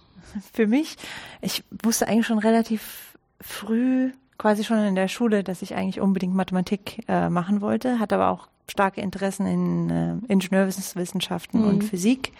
[0.53, 0.97] Für mich,
[1.41, 6.35] ich wusste eigentlich schon relativ früh, quasi schon in der Schule, dass ich eigentlich unbedingt
[6.35, 11.67] Mathematik äh, machen wollte, hatte aber auch starke Interessen in äh, Ingenieurwissenschaften mhm.
[11.67, 12.31] und Physik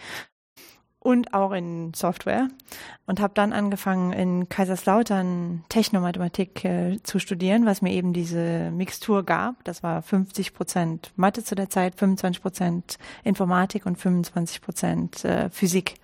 [1.05, 2.47] und auch in Software
[3.05, 9.23] und habe dann angefangen in Kaiserslautern Technomathematik äh, zu studieren, was mir eben diese Mixtur
[9.23, 9.63] gab.
[9.65, 15.51] Das war 50 Prozent Mathe zu der Zeit, 25 Prozent Informatik und 25 Prozent äh,
[15.51, 15.99] Physik.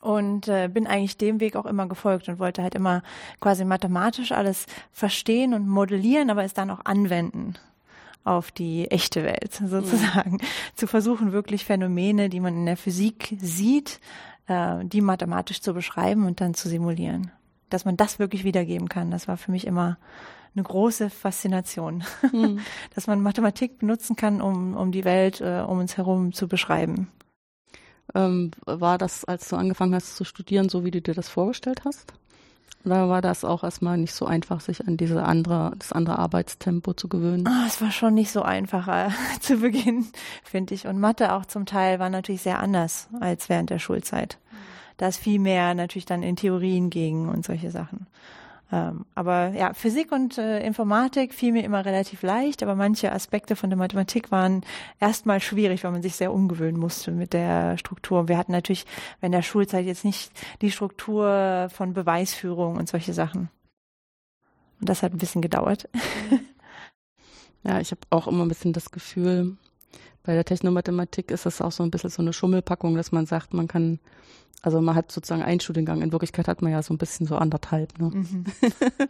[0.00, 3.02] Und äh, bin eigentlich dem Weg auch immer gefolgt und wollte halt immer
[3.38, 7.56] quasi mathematisch alles verstehen und modellieren, aber es dann auch anwenden
[8.24, 10.32] auf die echte Welt sozusagen.
[10.32, 10.40] Mhm.
[10.74, 14.00] Zu versuchen, wirklich Phänomene, die man in der Physik sieht,
[14.46, 17.30] äh, die mathematisch zu beschreiben und dann zu simulieren.
[17.70, 19.98] Dass man das wirklich wiedergeben kann, das war für mich immer
[20.54, 22.60] eine große Faszination, mhm.
[22.94, 27.08] dass man Mathematik benutzen kann, um, um die Welt äh, um uns herum zu beschreiben.
[28.14, 31.82] Ähm, war das, als du angefangen hast zu studieren, so wie du dir das vorgestellt
[31.84, 32.12] hast?
[32.84, 36.94] Oder war das auch erstmal nicht so einfach, sich an diese andere, das andere Arbeitstempo
[36.94, 37.48] zu gewöhnen?
[37.48, 40.06] Oh, es war schon nicht so einfach äh, zu Beginn,
[40.42, 40.86] finde ich.
[40.86, 44.38] Und Mathe auch zum Teil war natürlich sehr anders als während der Schulzeit.
[44.96, 48.06] Da ist viel mehr natürlich dann in Theorien ging und solche Sachen.
[48.72, 53.54] Ähm, aber ja, Physik und äh, Informatik fiel mir immer relativ leicht, aber manche Aspekte
[53.54, 54.62] von der Mathematik waren
[54.98, 58.28] erstmal schwierig, weil man sich sehr umgewöhnen musste mit der Struktur.
[58.28, 58.86] Wir hatten natürlich
[59.20, 60.32] in der Schulzeit jetzt nicht
[60.62, 63.50] die Struktur von Beweisführung und solche Sachen.
[64.80, 65.88] Und das hat ein bisschen gedauert.
[67.64, 69.56] Ja, ich habe auch immer ein bisschen das Gefühl,
[70.24, 73.54] bei der Technomathematik ist das auch so ein bisschen so eine Schummelpackung, dass man sagt,
[73.54, 74.00] man kann
[74.62, 77.36] also man hat sozusagen einen Studiengang, in Wirklichkeit hat man ja so ein bisschen so
[77.36, 77.98] anderthalb.
[77.98, 78.10] Ne?
[78.14, 78.44] Mhm.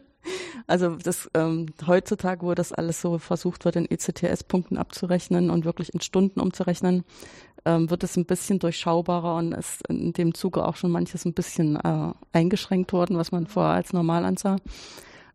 [0.66, 5.92] also das ähm, heutzutage, wo das alles so versucht wird, in ECTS-Punkten abzurechnen und wirklich
[5.92, 7.04] in Stunden umzurechnen,
[7.66, 11.34] ähm, wird es ein bisschen durchschaubarer und ist in dem Zuge auch schon manches ein
[11.34, 14.56] bisschen äh, eingeschränkt worden, was man vorher als normal ansah.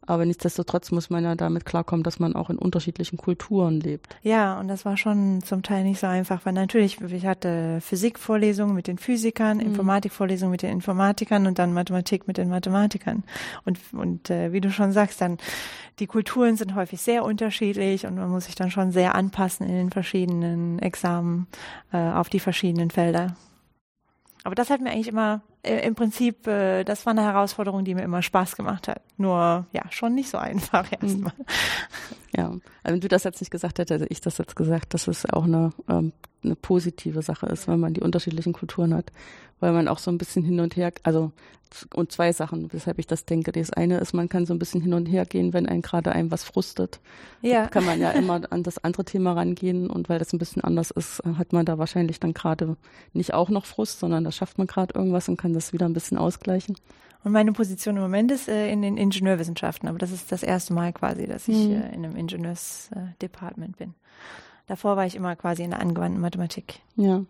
[0.07, 4.15] Aber nichtsdestotrotz muss man ja damit klarkommen, dass man auch in unterschiedlichen Kulturen lebt.
[4.23, 8.73] Ja, und das war schon zum Teil nicht so einfach, weil natürlich, ich hatte Physikvorlesungen
[8.73, 9.63] mit den Physikern, mhm.
[9.63, 13.23] Informatikvorlesungen mit den Informatikern und dann Mathematik mit den Mathematikern.
[13.65, 15.37] Und, und äh, wie du schon sagst, dann
[15.99, 19.75] die Kulturen sind häufig sehr unterschiedlich und man muss sich dann schon sehr anpassen in
[19.75, 21.47] den verschiedenen Examen
[21.91, 23.35] äh, auf die verschiedenen Felder.
[24.43, 27.95] Aber das hat mir eigentlich immer äh, im Prinzip, äh, das war eine Herausforderung, die
[27.95, 29.01] mir immer Spaß gemacht hat.
[29.17, 30.97] Nur ja, schon nicht so einfach mhm.
[31.01, 31.33] erstmal.
[32.37, 35.07] Ja, also wenn du das jetzt nicht gesagt hättest, hätte ich das jetzt gesagt, dass
[35.07, 39.11] es auch eine, ähm, eine positive Sache ist, wenn man die unterschiedlichen Kulturen hat,
[39.59, 41.31] weil man auch so ein bisschen hin und her, also
[41.93, 43.51] und zwei Sachen, weshalb ich das denke.
[43.51, 46.11] Das eine ist, man kann so ein bisschen hin und her gehen, wenn einen gerade
[46.11, 46.99] einem was frustet.
[47.41, 47.67] Ja.
[47.67, 50.91] Kann man ja immer an das andere Thema rangehen und weil das ein bisschen anders
[50.91, 52.77] ist, hat man da wahrscheinlich dann gerade
[53.13, 55.93] nicht auch noch Frust, sondern da schafft man gerade irgendwas und kann das wieder ein
[55.93, 56.77] bisschen ausgleichen.
[57.23, 60.73] Und meine Position im Moment ist äh, in den Ingenieurwissenschaften, aber das ist das erste
[60.73, 61.73] Mal quasi, dass ich mhm.
[61.73, 63.93] äh, in einem Ingenieursdepartment bin.
[64.67, 66.79] Davor war ich immer quasi in der angewandten Mathematik.
[66.95, 67.23] Ja.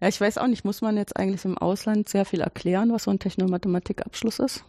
[0.00, 3.04] Ja, ich weiß auch nicht, muss man jetzt eigentlich im Ausland sehr viel erklären, was
[3.04, 4.64] so ein Technomathematikabschluss ist?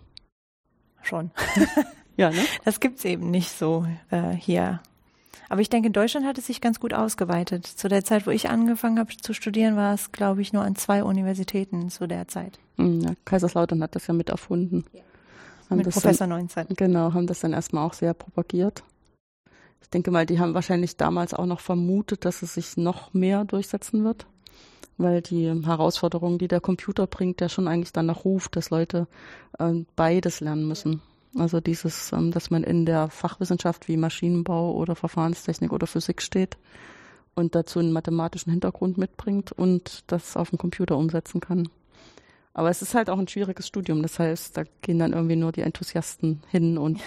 [1.02, 1.32] Schon.
[2.18, 2.46] ja, ne?
[2.66, 4.82] Das gibt's eben nicht so äh, hier.
[5.50, 7.66] Aber ich denke, in Deutschland hat es sich ganz gut ausgeweitet.
[7.66, 10.76] Zu der Zeit, wo ich angefangen habe zu studieren, war es, glaube ich, nur an
[10.76, 12.60] zwei Universitäten zu der Zeit.
[12.78, 14.86] Hm, ja, Kaiserslautern hat das ja mit erfunden.
[14.94, 15.02] Ja.
[15.76, 16.68] Mit Professor Neunzeit.
[16.76, 18.84] Genau, haben das dann erstmal auch sehr propagiert.
[19.82, 23.46] Ich denke mal, die haben wahrscheinlich damals auch noch vermutet, dass es sich noch mehr
[23.46, 24.26] durchsetzen wird
[25.02, 29.08] weil die Herausforderungen, die der Computer bringt, ja schon eigentlich danach ruft, dass Leute
[29.60, 31.02] äh, beides lernen müssen.
[31.38, 36.58] Also dieses, ähm, dass man in der Fachwissenschaft wie Maschinenbau oder Verfahrenstechnik oder Physik steht
[37.36, 41.70] und dazu einen mathematischen Hintergrund mitbringt und das auf dem Computer umsetzen kann.
[42.54, 44.02] Aber es ist halt auch ein schwieriges Studium.
[44.02, 47.00] Das heißt, da gehen dann irgendwie nur die Enthusiasten hin und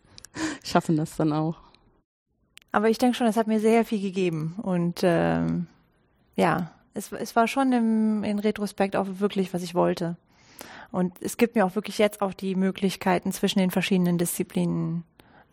[0.64, 1.56] schaffen das dann auch.
[2.70, 4.54] Aber ich denke schon, es hat mir sehr viel gegeben.
[4.62, 5.66] Und ähm,
[6.36, 10.16] ja, es, es war schon im, in Retrospekt auch wirklich, was ich wollte.
[10.90, 15.04] Und es gibt mir auch wirklich jetzt auch die Möglichkeiten, zwischen den verschiedenen Disziplinen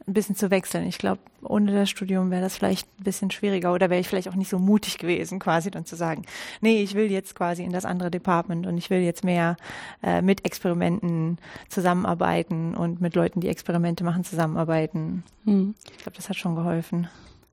[0.08, 0.86] ein bisschen zu wechseln.
[0.88, 4.28] Ich glaube, ohne das Studium wäre das vielleicht ein bisschen schwieriger oder wäre ich vielleicht
[4.28, 6.24] auch nicht so mutig gewesen, quasi dann zu sagen,
[6.62, 9.56] nee, ich will jetzt quasi in das andere Department und ich will jetzt mehr
[10.02, 11.38] äh, mit Experimenten
[11.70, 15.24] zusammenarbeiten und mit Leuten, die Experimente machen, zusammenarbeiten.
[15.46, 15.76] Hm.
[15.92, 17.08] Ich glaube, das hat schon geholfen.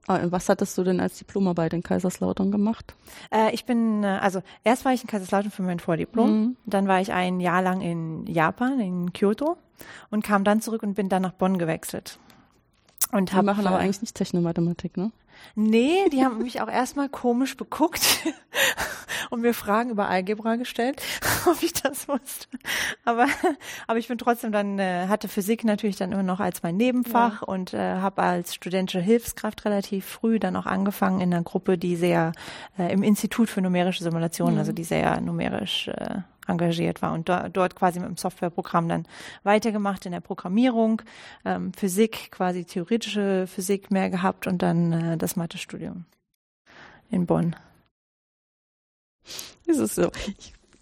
[0.07, 2.97] Ah, was hattest du denn als Diplomarbeit in Kaiserslautern gemacht?
[3.31, 6.57] Äh, ich bin, äh, also erst war ich in Kaiserslautern für mein Vordiplom, mhm.
[6.67, 9.57] dann war ich ein Jahr lang in Japan, in Kyoto
[10.11, 12.19] und kam dann zurück und bin dann nach Bonn gewechselt.
[13.13, 15.11] Und die machen aber eigentlich nicht Technomathematik, ne?
[15.55, 18.03] Nee, die haben mich auch erstmal komisch beguckt
[19.31, 21.03] und mir Fragen über Algebra gestellt,
[21.47, 22.47] ob ich das wusste.
[23.05, 23.27] Aber,
[23.87, 27.43] aber ich bin trotzdem dann, äh, hatte Physik natürlich dann immer noch als mein Nebenfach
[27.43, 27.49] ja.
[27.49, 31.97] und äh, habe als studentische Hilfskraft relativ früh dann auch angefangen in einer Gruppe, die
[31.97, 32.33] sehr
[32.79, 34.59] äh, im Institut für numerische Simulation, mhm.
[34.59, 36.19] also die sehr numerisch äh,
[36.51, 39.07] engagiert war und do, dort quasi mit dem Softwareprogramm dann
[39.43, 41.03] weitergemacht in der Programmierung,
[41.45, 46.05] ähm, Physik, quasi theoretische Physik mehr gehabt und dann äh, das Mathestudium
[47.11, 47.57] in Bonn.
[49.67, 50.11] Ist es so?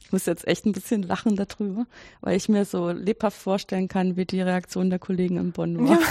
[0.09, 1.87] Ich muss jetzt echt ein bisschen lachen darüber,
[2.23, 5.99] weil ich mir so lebhaft vorstellen kann, wie die Reaktion der Kollegen in Bonn war.
[5.99, 6.07] Ja,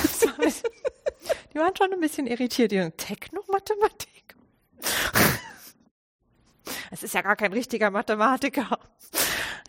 [1.54, 2.72] die waren schon ein bisschen irritiert.
[2.72, 4.36] Die Techno-Mathematik?
[6.90, 8.80] Es ist ja gar kein richtiger Mathematiker.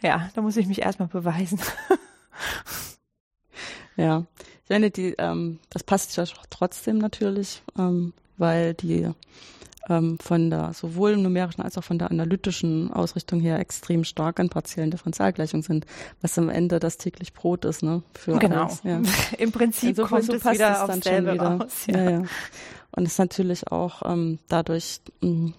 [0.02, 1.60] Ja, da muss ich mich erstmal beweisen.
[3.96, 4.24] ja,
[4.64, 9.10] ich meine, die, ähm, das passt ja trotzdem natürlich, ähm, weil die
[9.88, 14.48] ähm, von der sowohl numerischen als auch von der analytischen Ausrichtung her extrem stark an
[14.48, 15.86] partiellen Differentialgleichungen sind,
[16.20, 18.02] was am Ende das täglich Brot ist, ne?
[18.14, 18.64] Für genau.
[18.64, 19.00] Alles, ja.
[19.38, 21.42] Im Prinzip Insofern kommt so es wieder es dann schon wieder.
[21.42, 22.02] Raus, ja.
[22.02, 22.22] Ja, ja.
[22.92, 25.54] Und es ist natürlich auch ähm, dadurch mh, mm,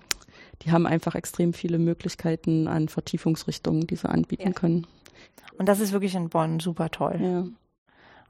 [0.61, 4.53] die haben einfach extrem viele Möglichkeiten an Vertiefungsrichtungen, die sie anbieten ja.
[4.53, 4.87] können.
[5.57, 7.19] Und das ist wirklich in Bonn super toll.
[7.21, 7.45] Ja.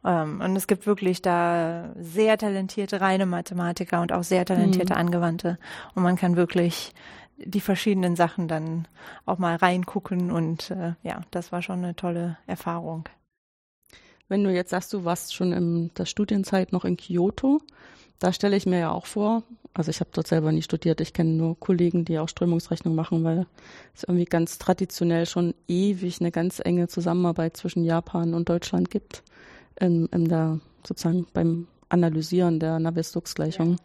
[0.03, 4.99] Ähm, und es gibt wirklich da sehr talentierte reine Mathematiker und auch sehr talentierte mhm.
[4.99, 5.57] Angewandte.
[5.95, 6.93] Und man kann wirklich
[7.37, 8.87] die verschiedenen Sachen dann
[9.25, 10.31] auch mal reingucken.
[10.31, 13.07] Und äh, ja, das war schon eine tolle Erfahrung.
[14.27, 17.61] Wenn du jetzt sagst, du warst schon in der Studienzeit noch in Kyoto,
[18.19, 21.13] da stelle ich mir ja auch vor, also ich habe dort selber nie studiert, ich
[21.13, 23.47] kenne nur Kollegen, die auch Strömungsrechnung machen, weil
[23.95, 29.23] es irgendwie ganz traditionell schon ewig eine ganz enge Zusammenarbeit zwischen Japan und Deutschland gibt,
[29.79, 33.77] in, in der sozusagen beim Analysieren der Navier-Stokes-Gleichung.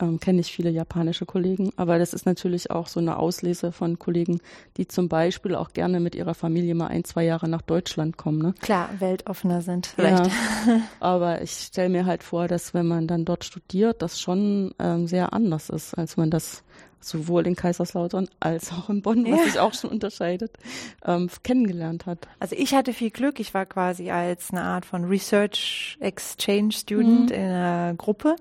[0.00, 3.98] Ähm, kenne ich viele japanische Kollegen, aber das ist natürlich auch so eine Auslese von
[3.98, 4.40] Kollegen,
[4.76, 8.38] die zum Beispiel auch gerne mit ihrer Familie mal ein, zwei Jahre nach Deutschland kommen.
[8.40, 8.54] Ne?
[8.60, 10.26] Klar, weltoffener sind vielleicht.
[10.26, 14.74] Ja, aber ich stelle mir halt vor, dass wenn man dann dort studiert, das schon
[14.78, 16.62] ähm, sehr anders ist, als man das
[17.04, 19.44] sowohl in Kaiserslautern als auch in Bonn, was ja.
[19.44, 20.56] sich auch schon unterscheidet,
[21.04, 22.28] ähm, kennengelernt hat.
[22.38, 23.40] Also ich hatte viel Glück.
[23.40, 27.36] Ich war quasi als eine Art von Research Exchange Student mhm.
[27.36, 28.36] in einer Gruppe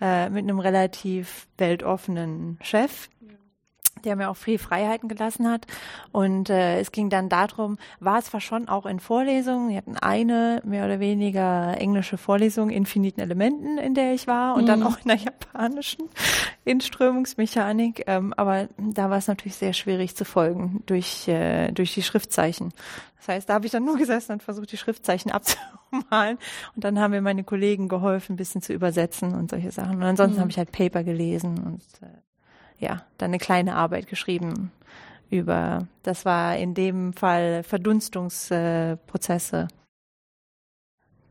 [0.00, 0.87] äh, mit einem relativ
[1.56, 3.08] weltoffenen Chef
[4.04, 5.66] der mir auch viel Freiheiten gelassen hat.
[6.12, 9.96] Und äh, es ging dann darum, war es zwar schon auch in Vorlesungen, wir hatten
[9.96, 14.66] eine mehr oder weniger englische Vorlesung in finiten Elementen, in der ich war, und mhm.
[14.66, 16.08] dann auch in der japanischen
[16.64, 18.04] in Strömungsmechanik.
[18.06, 22.72] Ähm, aber da war es natürlich sehr schwierig zu folgen durch, äh, durch die Schriftzeichen.
[23.18, 25.30] Das heißt, da habe ich dann nur gesessen und versucht, die Schriftzeichen
[25.90, 26.38] abzumalen.
[26.74, 29.96] Und dann haben mir meine Kollegen geholfen, ein bisschen zu übersetzen und solche Sachen.
[29.96, 30.40] Und ansonsten mhm.
[30.40, 32.08] habe ich halt Paper gelesen und äh,
[32.78, 34.72] ja, dann eine kleine Arbeit geschrieben
[35.30, 39.68] über, das war in dem Fall Verdunstungsprozesse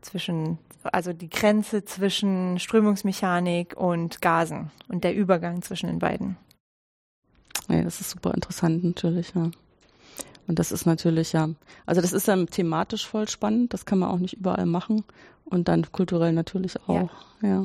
[0.00, 6.36] zwischen, also die Grenze zwischen Strömungsmechanik und Gasen und der Übergang zwischen den beiden.
[7.68, 9.50] Ja, das ist super interessant natürlich, ja.
[10.48, 11.48] Und das ist natürlich, ja,
[11.86, 15.04] also das ist dann thematisch voll spannend, das kann man auch nicht überall machen
[15.44, 17.10] und dann kulturell natürlich auch,
[17.42, 17.48] ja.
[17.48, 17.64] ja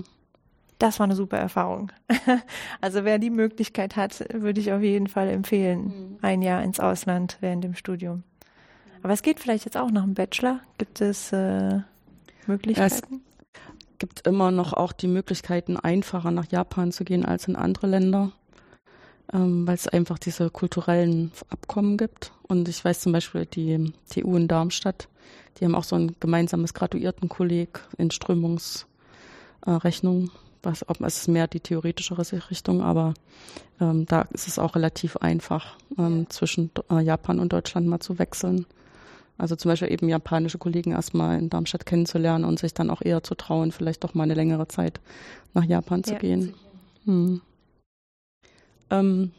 [0.84, 1.92] das war eine super Erfahrung.
[2.82, 6.18] also wer die Möglichkeit hat, würde ich auf jeden Fall empfehlen, mhm.
[6.22, 8.24] ein Jahr ins Ausland während dem Studium.
[9.02, 10.60] Aber es geht vielleicht jetzt auch nach dem Bachelor.
[10.78, 11.80] Gibt es äh,
[12.48, 13.22] Möglichkeiten?
[13.94, 17.88] Es gibt immer noch auch die Möglichkeiten, einfacher nach Japan zu gehen als in andere
[17.88, 18.32] Länder.
[19.32, 22.32] Ähm, weil es einfach diese kulturellen Abkommen gibt.
[22.44, 25.08] Und ich weiß zum Beispiel, die TU in Darmstadt,
[25.60, 30.26] die haben auch so ein gemeinsames Graduiertenkolleg in Strömungsrechnung.
[30.26, 30.30] Äh,
[30.64, 33.14] was, ob, es ist mehr die theoretischere Richtung, aber
[33.82, 38.18] ähm, da ist es auch relativ einfach, ähm, zwischen äh, Japan und Deutschland mal zu
[38.18, 38.66] wechseln.
[39.38, 43.24] Also zum Beispiel eben japanische Kollegen erstmal in Darmstadt kennenzulernen und sich dann auch eher
[43.24, 45.02] zu trauen, vielleicht doch mal eine längere Zeit
[45.54, 46.54] nach Japan zu ja, gehen.
[47.06, 47.42] Hm.
[49.00, 49.32] Ähm,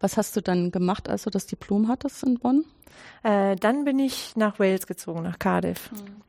[0.00, 2.64] was hast du dann gemacht, als du das Diplom hattest in Bonn?
[3.22, 5.90] Äh, dann bin ich nach Wales gezogen, nach Cardiff.
[5.90, 6.24] Hm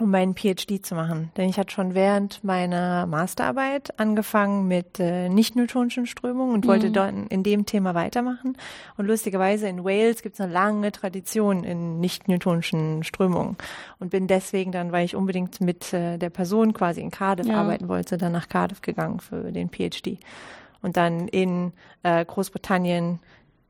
[0.00, 1.30] um meinen PhD zu machen.
[1.36, 6.68] Denn ich hatte schon während meiner Masterarbeit angefangen mit äh, nicht-newtonischen Strömungen und mhm.
[6.68, 8.56] wollte dort in dem Thema weitermachen.
[8.96, 13.56] Und lustigerweise in Wales gibt es eine lange Tradition in nicht-newtonischen Strömungen.
[13.98, 17.60] Und bin deswegen dann, weil ich unbedingt mit äh, der Person quasi in Cardiff ja.
[17.60, 20.18] arbeiten wollte, dann nach Cardiff gegangen für den PhD.
[20.82, 23.20] Und dann in äh, Großbritannien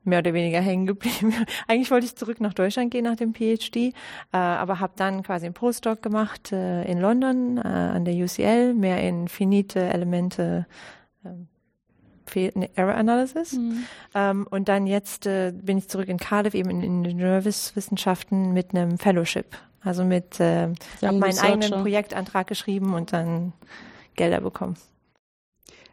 [0.04, 1.34] mehr oder weniger hängen geblieben.
[1.68, 3.92] Eigentlich wollte ich zurück nach Deutschland gehen nach dem PhD, äh,
[4.32, 9.02] aber habe dann quasi einen Postdoc gemacht äh, in London äh, an der UCL, mehr
[9.02, 10.66] in finite Elemente.
[11.24, 11.48] Ähm,
[12.76, 13.54] Error Analysis.
[13.54, 13.84] Mhm.
[14.14, 18.98] Ähm, und dann jetzt äh, bin ich zurück in Cardiff, eben in Ingenieurwissenschaften mit einem
[18.98, 19.56] Fellowship.
[19.82, 20.68] Also mit, äh,
[21.02, 23.52] habe meinen eigenen Projektantrag geschrieben und dann
[24.14, 24.76] Gelder bekommen.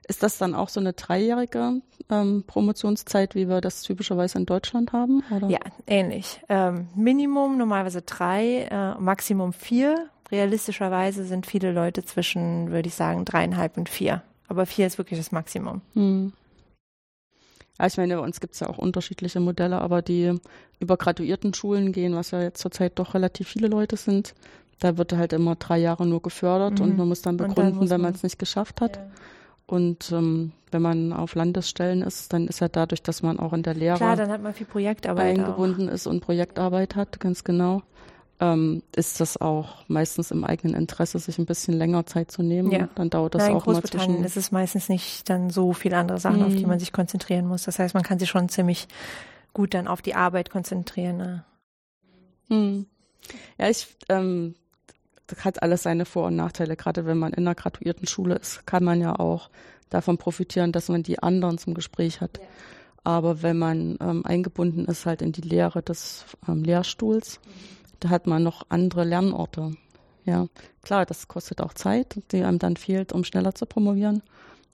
[0.08, 4.94] Ist das dann auch so eine dreijährige ähm, Promotionszeit, wie wir das typischerweise in Deutschland
[4.94, 5.22] haben?
[5.36, 5.50] Oder?
[5.50, 6.42] Ja, ähnlich.
[6.48, 10.08] Ähm, Minimum normalerweise drei, äh, Maximum vier.
[10.32, 14.22] Realistischerweise sind viele Leute zwischen, würde ich sagen, dreieinhalb und vier.
[14.48, 15.82] Aber vier ist wirklich das Maximum.
[15.94, 16.32] Hm.
[17.80, 20.34] Ja, ich meine, bei uns gibt es ja auch unterschiedliche Modelle, aber die
[20.80, 24.34] über graduierten Schulen gehen, was ja jetzt zurzeit doch relativ viele Leute sind,
[24.80, 26.86] da wird halt immer drei Jahre nur gefördert mhm.
[26.86, 28.98] und man muss dann begründen, dann wenn man es nicht geschafft hat.
[28.98, 29.08] Ja.
[29.68, 33.64] Und ähm, wenn man auf Landesstellen ist, dann ist ja dadurch, dass man auch in
[33.64, 35.94] der Lehre Klar, dann hat man viel Projektarbeit eingebunden auch.
[35.94, 37.84] ist und Projektarbeit hat, ganz genau,
[38.40, 42.72] ähm, ist das auch meistens im eigenen Interesse, sich ein bisschen länger Zeit zu nehmen.
[42.72, 42.88] Ja.
[42.96, 44.24] Dann dauert das Nein, auch mal zwischen.
[44.24, 46.46] ist es meistens nicht dann so viele andere Sachen, mhm.
[46.46, 46.70] auf die mhm.
[46.70, 47.64] man sich konzentrieren muss.
[47.64, 48.88] Das heißt, man kann sich schon ziemlich
[49.54, 51.18] gut dann auf die Arbeit konzentrieren.
[51.18, 51.44] Ne?
[52.50, 52.86] Mhm.
[53.58, 54.56] Ja, ich ähm,
[55.44, 56.76] hat alles seine Vor- und Nachteile.
[56.76, 59.50] Gerade wenn man in einer graduierten Schule ist, kann man ja auch
[59.90, 62.38] davon profitieren, dass man die anderen zum Gespräch hat.
[62.38, 62.44] Ja.
[63.04, 67.52] Aber wenn man ähm, eingebunden ist halt in die Lehre des ähm, Lehrstuhls, mhm.
[68.02, 69.76] da hat man noch andere Lernorte.
[70.26, 70.48] Ja,
[70.82, 74.22] klar, das kostet auch Zeit, die einem dann fehlt, um schneller zu promovieren.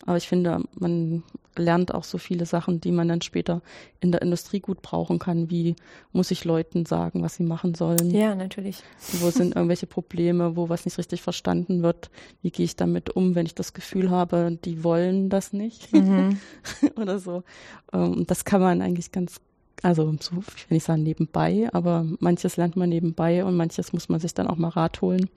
[0.05, 1.21] Aber ich finde, man
[1.57, 3.61] lernt auch so viele Sachen, die man dann später
[3.99, 5.49] in der Industrie gut brauchen kann.
[5.49, 5.75] Wie
[6.11, 8.11] muss ich Leuten sagen, was sie machen sollen?
[8.11, 8.83] Ja, natürlich.
[9.19, 12.09] Wo sind irgendwelche Probleme, wo was nicht richtig verstanden wird?
[12.41, 15.93] Wie gehe ich damit um, wenn ich das Gefühl habe, die wollen das nicht?
[15.93, 16.37] Mhm.
[16.95, 17.43] Oder so.
[17.91, 19.39] Ähm, das kann man eigentlich ganz
[19.81, 24.07] also so, ich will nicht sagen nebenbei, aber manches lernt man nebenbei und manches muss
[24.07, 25.29] man sich dann auch mal Rat holen.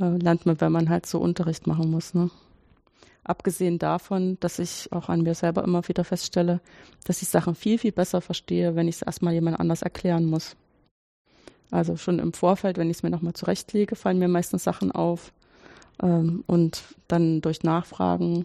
[0.00, 2.30] Äh, lernt man, wenn man halt so Unterricht machen muss, ne?
[3.24, 6.60] Abgesehen davon, dass ich auch an mir selber immer wieder feststelle,
[7.04, 10.56] dass ich Sachen viel, viel besser verstehe, wenn ich es erstmal jemand anders erklären muss.
[11.70, 15.32] Also schon im Vorfeld, wenn ich es mir nochmal zurechtlege, fallen mir meistens Sachen auf.
[16.02, 18.44] Ähm, und dann durch Nachfragen,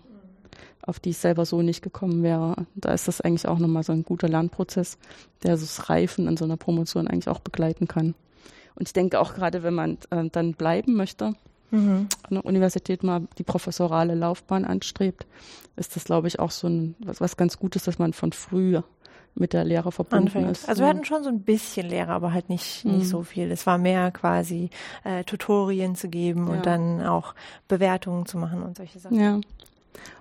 [0.81, 3.91] auf die ich selber so nicht gekommen wäre, da ist das eigentlich auch nochmal so
[3.91, 4.97] ein guter Lernprozess,
[5.43, 8.15] der so das Reifen in so einer Promotion eigentlich auch begleiten kann.
[8.75, 11.33] Und ich denke auch gerade, wenn man äh, dann bleiben möchte,
[11.71, 12.07] mhm.
[12.23, 15.25] an der Universität mal die professorale Laufbahn anstrebt,
[15.75, 18.79] ist das, glaube ich, auch so ein, was, was ganz Gutes, dass man von früh
[19.35, 20.51] mit der Lehre verbunden Anfängt.
[20.51, 20.67] ist.
[20.67, 23.03] Also wir hatten schon so ein bisschen Lehre, aber halt nicht, nicht mhm.
[23.03, 23.51] so viel.
[23.51, 24.69] Es war mehr quasi
[25.03, 26.53] äh, Tutorien zu geben ja.
[26.53, 27.35] und dann auch
[27.67, 29.19] Bewertungen zu machen und solche Sachen.
[29.19, 29.39] Ja.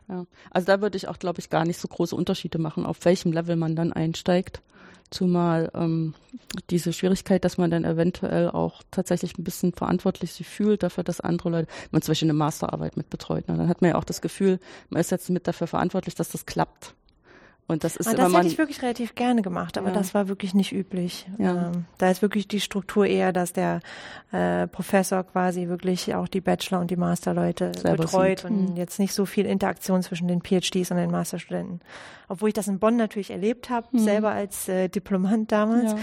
[0.09, 0.25] Ja.
[0.51, 3.33] Also da würde ich auch, glaube ich, gar nicht so große Unterschiede machen, auf welchem
[3.33, 4.63] Level man dann einsteigt.
[5.11, 6.15] Zumal ähm,
[6.71, 11.21] diese Schwierigkeit, dass man dann eventuell auch tatsächlich ein bisschen verantwortlich sich fühlt dafür, dass
[11.21, 13.97] andere Leute, wenn man zum Beispiel eine Masterarbeit mit betreut, ne, dann hat man ja
[13.97, 14.59] auch das Gefühl,
[14.91, 16.95] man ist jetzt mit dafür verantwortlich, dass das klappt.
[17.69, 19.95] Und das ist aber das hätte ich wirklich relativ gerne gemacht, aber ja.
[19.95, 21.27] das war wirklich nicht üblich.
[21.37, 21.67] Ja.
[21.67, 23.81] Ähm, da ist wirklich die Struktur eher, dass der
[24.31, 28.51] äh, Professor quasi wirklich auch die Bachelor- und die Masterleute Selber betreut sieht.
[28.51, 28.77] und mhm.
[28.77, 31.81] jetzt nicht so viel Interaktion zwischen den PhDs und den Masterstudenten.
[32.29, 33.99] Obwohl ich das in Bonn natürlich erlebt habe, mhm.
[33.99, 35.93] selber als äh, Diplomant damals.
[35.93, 35.99] Ja.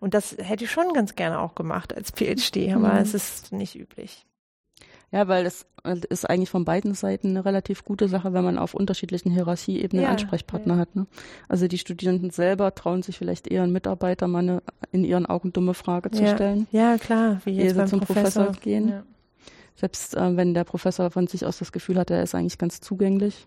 [0.00, 2.98] Und das hätte ich schon ganz gerne auch gemacht als PhD, aber mhm.
[2.98, 4.26] es ist nicht üblich.
[5.14, 5.64] Ja, weil das
[6.08, 10.10] ist eigentlich von beiden Seiten eine relativ gute Sache, wenn man auf unterschiedlichen Hierarchieebenen ja,
[10.10, 10.80] Ansprechpartner ja.
[10.80, 10.96] hat.
[10.96, 11.06] Ne?
[11.48, 15.52] Also die Studierenden selber trauen sich vielleicht eher einen Mitarbeiter mal eine in ihren Augen
[15.52, 16.34] dumme Frage zu ja.
[16.34, 16.66] stellen.
[16.72, 19.04] Ja, klar, wie jetzt beim zum Professor, Professor gehen.
[19.76, 22.80] Selbst äh, wenn der Professor von sich aus das Gefühl hat, er ist eigentlich ganz
[22.80, 23.46] zugänglich,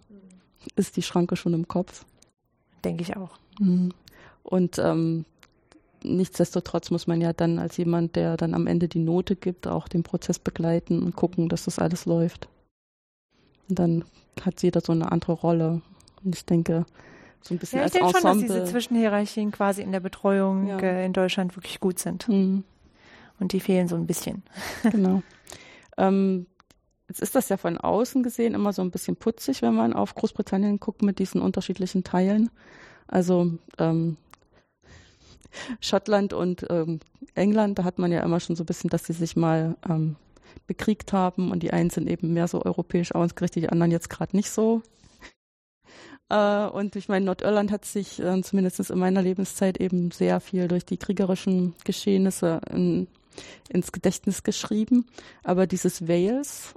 [0.77, 2.05] ist die Schranke schon im Kopf.
[2.85, 3.39] denke ich auch.
[3.59, 3.91] Mhm.
[4.41, 5.25] Und ähm,
[6.15, 9.87] nichtsdestotrotz muss man ja dann als jemand, der dann am Ende die Note gibt, auch
[9.87, 12.47] den Prozess begleiten und gucken, dass das alles läuft.
[13.69, 14.05] Und dann
[14.41, 15.81] hat jeder so eine andere Rolle.
[16.23, 16.85] Und ich denke,
[17.41, 18.31] so ein bisschen ja, ich als denke Ensemble.
[18.31, 20.79] schon, dass diese Zwischenhierarchien quasi in der Betreuung ja.
[20.79, 22.27] äh, in Deutschland wirklich gut sind.
[22.27, 22.63] Mhm.
[23.39, 24.43] Und die fehlen so ein bisschen.
[24.91, 25.21] Genau.
[25.97, 26.47] ähm,
[27.07, 30.15] jetzt ist das ja von außen gesehen immer so ein bisschen putzig, wenn man auf
[30.15, 32.49] Großbritannien guckt mit diesen unterschiedlichen Teilen.
[33.07, 34.17] Also ähm,
[35.79, 36.99] Schottland und ähm,
[37.35, 40.15] England, da hat man ja immer schon so ein bisschen, dass sie sich mal ähm,
[40.65, 44.35] bekriegt haben und die einen sind eben mehr so europäisch ausgerichtet, die anderen jetzt gerade
[44.35, 44.81] nicht so.
[46.29, 50.67] Äh, und ich meine, Nordirland hat sich äh, zumindest in meiner Lebenszeit eben sehr viel
[50.67, 53.07] durch die kriegerischen Geschehnisse in,
[53.69, 55.05] ins Gedächtnis geschrieben.
[55.43, 56.75] Aber dieses Wales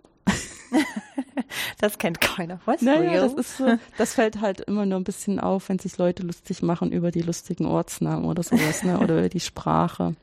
[1.78, 2.60] das kennt keiner.
[2.64, 2.82] Was?
[2.82, 6.22] Naja, das ist so, das fällt halt immer nur ein bisschen auf, wenn sich Leute
[6.22, 8.98] lustig machen über die lustigen Ortsnamen oder sowas, ne?
[8.98, 10.14] Oder über die Sprache.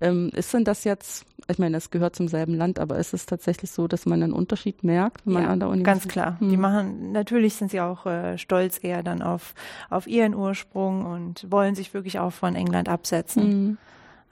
[0.00, 3.24] Ähm, ist denn das jetzt, ich meine, es gehört zum selben Land, aber ist es
[3.24, 6.40] tatsächlich so, dass man einen Unterschied merkt, wenn man ja, an der Uni Ganz klar.
[6.40, 6.48] Hm.
[6.48, 9.54] Die machen, natürlich sind sie auch äh, stolz eher dann auf,
[9.90, 13.42] auf ihren Ursprung und wollen sich wirklich auch von England absetzen.
[13.42, 13.78] Hm.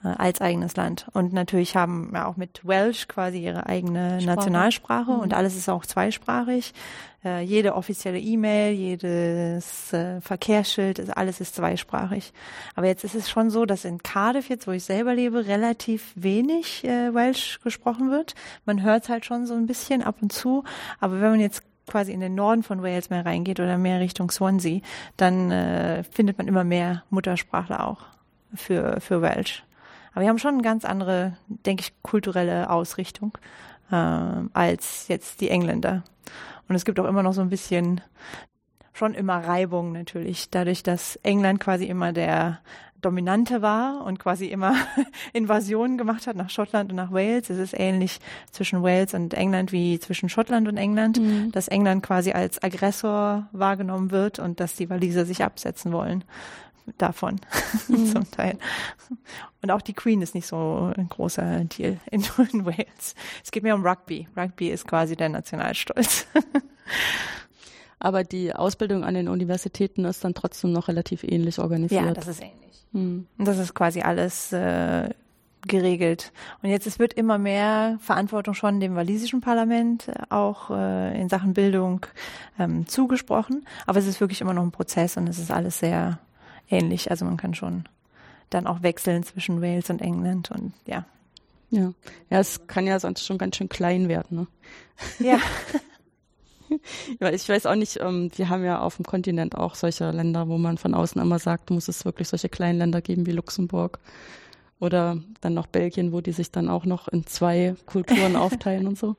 [0.03, 1.07] Äh, als eigenes Land.
[1.13, 4.35] Und natürlich haben ja auch mit Welsh quasi ihre eigene Sprache.
[4.35, 5.19] Nationalsprache mhm.
[5.19, 6.73] und alles ist auch zweisprachig.
[7.23, 12.33] Äh, jede offizielle E-Mail, jedes äh, Verkehrsschild, ist, alles ist zweisprachig.
[12.75, 16.13] Aber jetzt ist es schon so, dass in Cardiff, jetzt wo ich selber lebe, relativ
[16.15, 18.33] wenig äh, Welsh gesprochen wird.
[18.65, 20.63] Man hört es halt schon so ein bisschen ab und zu.
[20.99, 24.31] Aber wenn man jetzt quasi in den Norden von Wales mehr reingeht oder mehr Richtung
[24.31, 24.79] Swansea,
[25.17, 27.99] dann äh, findet man immer mehr Muttersprachler auch
[28.55, 29.63] für, für Welsh.
[30.11, 33.37] Aber wir haben schon eine ganz andere, denke ich, kulturelle Ausrichtung
[33.91, 36.03] äh, als jetzt die Engländer.
[36.67, 38.01] Und es gibt auch immer noch so ein bisschen,
[38.93, 42.59] schon immer Reibung natürlich, dadurch, dass England quasi immer der
[43.01, 44.75] Dominante war und quasi immer
[45.33, 47.49] Invasionen gemacht hat nach Schottland und nach Wales.
[47.49, 48.19] Es ist ähnlich
[48.51, 51.51] zwischen Wales und England wie zwischen Schottland und England, mhm.
[51.51, 56.23] dass England quasi als Aggressor wahrgenommen wird und dass die Waliser sich absetzen wollen
[56.97, 57.39] davon
[57.87, 58.05] mhm.
[58.07, 58.57] zum Teil.
[59.61, 62.21] Und auch die Queen ist nicht so ein großer Deal in,
[62.51, 63.15] in Wales.
[63.43, 64.27] Es geht mehr um Rugby.
[64.35, 66.27] Rugby ist quasi der Nationalstolz.
[67.99, 72.03] Aber die Ausbildung an den Universitäten ist dann trotzdem noch relativ ähnlich organisiert.
[72.03, 72.85] Ja, das ist ähnlich.
[72.93, 73.27] Mhm.
[73.37, 75.09] Und das ist quasi alles äh,
[75.67, 76.31] geregelt.
[76.63, 81.29] Und jetzt es wird immer mehr Verantwortung schon dem walisischen Parlament äh, auch äh, in
[81.29, 82.05] Sachen Bildung
[82.57, 83.67] ähm, zugesprochen.
[83.85, 86.19] Aber es ist wirklich immer noch ein Prozess und es ist alles sehr
[86.69, 87.11] ähnlich.
[87.11, 87.85] Also man kann schon
[88.49, 91.05] dann auch wechseln zwischen Wales und England und ja.
[91.69, 91.93] Ja,
[92.29, 94.39] ja, es kann ja sonst schon ganz schön klein werden.
[94.39, 94.47] Ne?
[95.19, 95.39] Ja.
[97.31, 100.57] ich weiß auch nicht, ähm, wir haben ja auf dem Kontinent auch solche Länder, wo
[100.57, 103.99] man von außen immer sagt, muss es wirklich solche kleinen Länder geben wie Luxemburg
[104.81, 108.97] oder dann noch Belgien, wo die sich dann auch noch in zwei Kulturen aufteilen und
[108.97, 109.15] so.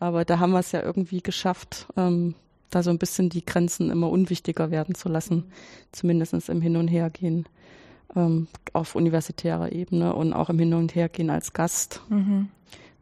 [0.00, 2.34] Aber da haben wir es ja irgendwie geschafft, ähm,
[2.74, 5.44] da so ein bisschen die Grenzen immer unwichtiger werden zu lassen,
[5.92, 7.46] zumindest im Hin- und Hergehen
[8.16, 12.00] ähm, auf universitärer Ebene und auch im Hin- und Hergehen als Gast.
[12.08, 12.48] Mhm.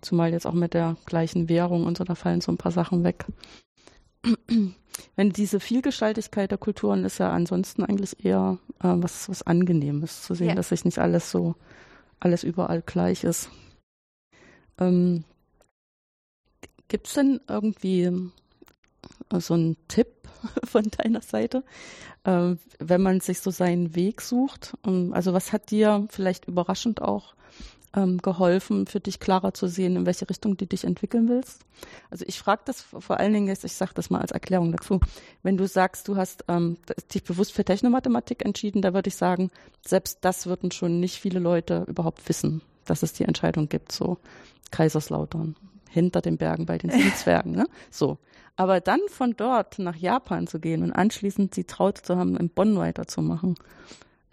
[0.01, 3.05] Zumal jetzt auch mit der gleichen Währung und so, da fallen so ein paar Sachen
[3.05, 3.25] weg.
[5.17, 10.35] Wenn diese Vielgestaltigkeit der Kulturen ist ja ansonsten eigentlich eher äh, was, was Angenehmes zu
[10.35, 10.55] sehen, ja.
[10.55, 11.55] dass sich nicht alles so,
[12.21, 13.51] alles überall gleich ist.
[14.79, 15.25] Ähm,
[16.89, 18.31] Gibt es denn irgendwie
[19.39, 20.09] so ein Tipp
[20.65, 21.65] von deiner Seite,
[22.25, 24.75] äh, wenn man sich so seinen Weg sucht?
[24.87, 27.35] Ähm, also was hat dir vielleicht überraschend auch
[27.95, 31.61] ähm, geholfen, für dich klarer zu sehen, in welche Richtung du dich entwickeln willst?
[32.11, 35.01] Also ich frage das vor allen Dingen jetzt, ich sage das mal als Erklärung dazu.
[35.43, 36.79] Wenn du sagst, du hast ähm,
[37.13, 39.51] dich bewusst für Technomathematik entschieden, da würde ich sagen,
[39.87, 44.19] selbst das würden schon nicht viele Leute überhaupt wissen, dass es die Entscheidung gibt, so
[44.71, 45.57] Kaiserslautern
[45.91, 47.53] hinter den Bergen bei den Zwergen.
[47.53, 47.67] Ne?
[47.91, 48.19] So.
[48.57, 52.51] Aber dann von dort nach Japan zu gehen und anschließend die Traute zu haben, in
[52.51, 53.55] Bonn weiterzumachen,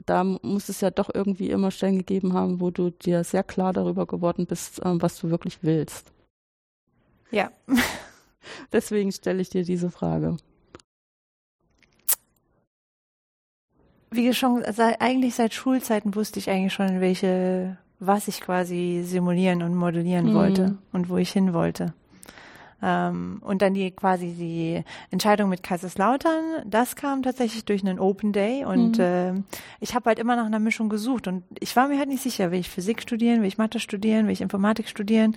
[0.05, 3.73] da muss es ja doch irgendwie immer Stellen gegeben haben, wo du dir sehr klar
[3.73, 6.11] darüber geworden bist, ähm, was du wirklich willst.
[7.31, 7.51] Ja.
[8.73, 10.37] Deswegen stelle ich dir diese Frage.
[14.11, 19.75] Wie schon, eigentlich seit Schulzeiten wusste ich eigentlich schon, welche, was ich quasi simulieren und
[19.75, 20.33] modellieren mhm.
[20.33, 21.93] wollte und wo ich hin wollte.
[22.81, 28.31] Ähm, und dann die quasi die Entscheidung mit Kaiserslautern, das kam tatsächlich durch einen Open
[28.31, 29.03] Day und mhm.
[29.03, 29.33] äh,
[29.79, 32.51] ich habe halt immer nach einer Mischung gesucht und ich war mir halt nicht sicher,
[32.51, 35.35] will ich Physik studieren, will ich Mathe studieren, will ich Informatik studieren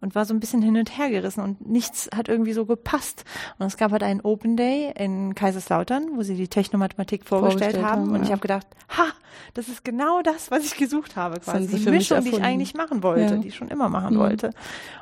[0.00, 3.24] und war so ein bisschen hin und her gerissen und nichts hat irgendwie so gepasst.
[3.58, 7.86] Und es gab halt einen Open Day in Kaiserslautern, wo sie die Technomathematik vorgestellt, vorgestellt
[7.86, 8.02] haben.
[8.02, 8.10] haben.
[8.10, 8.22] Und ja.
[8.24, 9.06] ich habe gedacht, ha,
[9.54, 11.66] das ist genau das, was ich gesucht habe, quasi.
[11.66, 13.40] Die Mischung, die ich eigentlich machen wollte, ja.
[13.40, 14.20] die ich schon immer machen mhm.
[14.20, 14.50] wollte.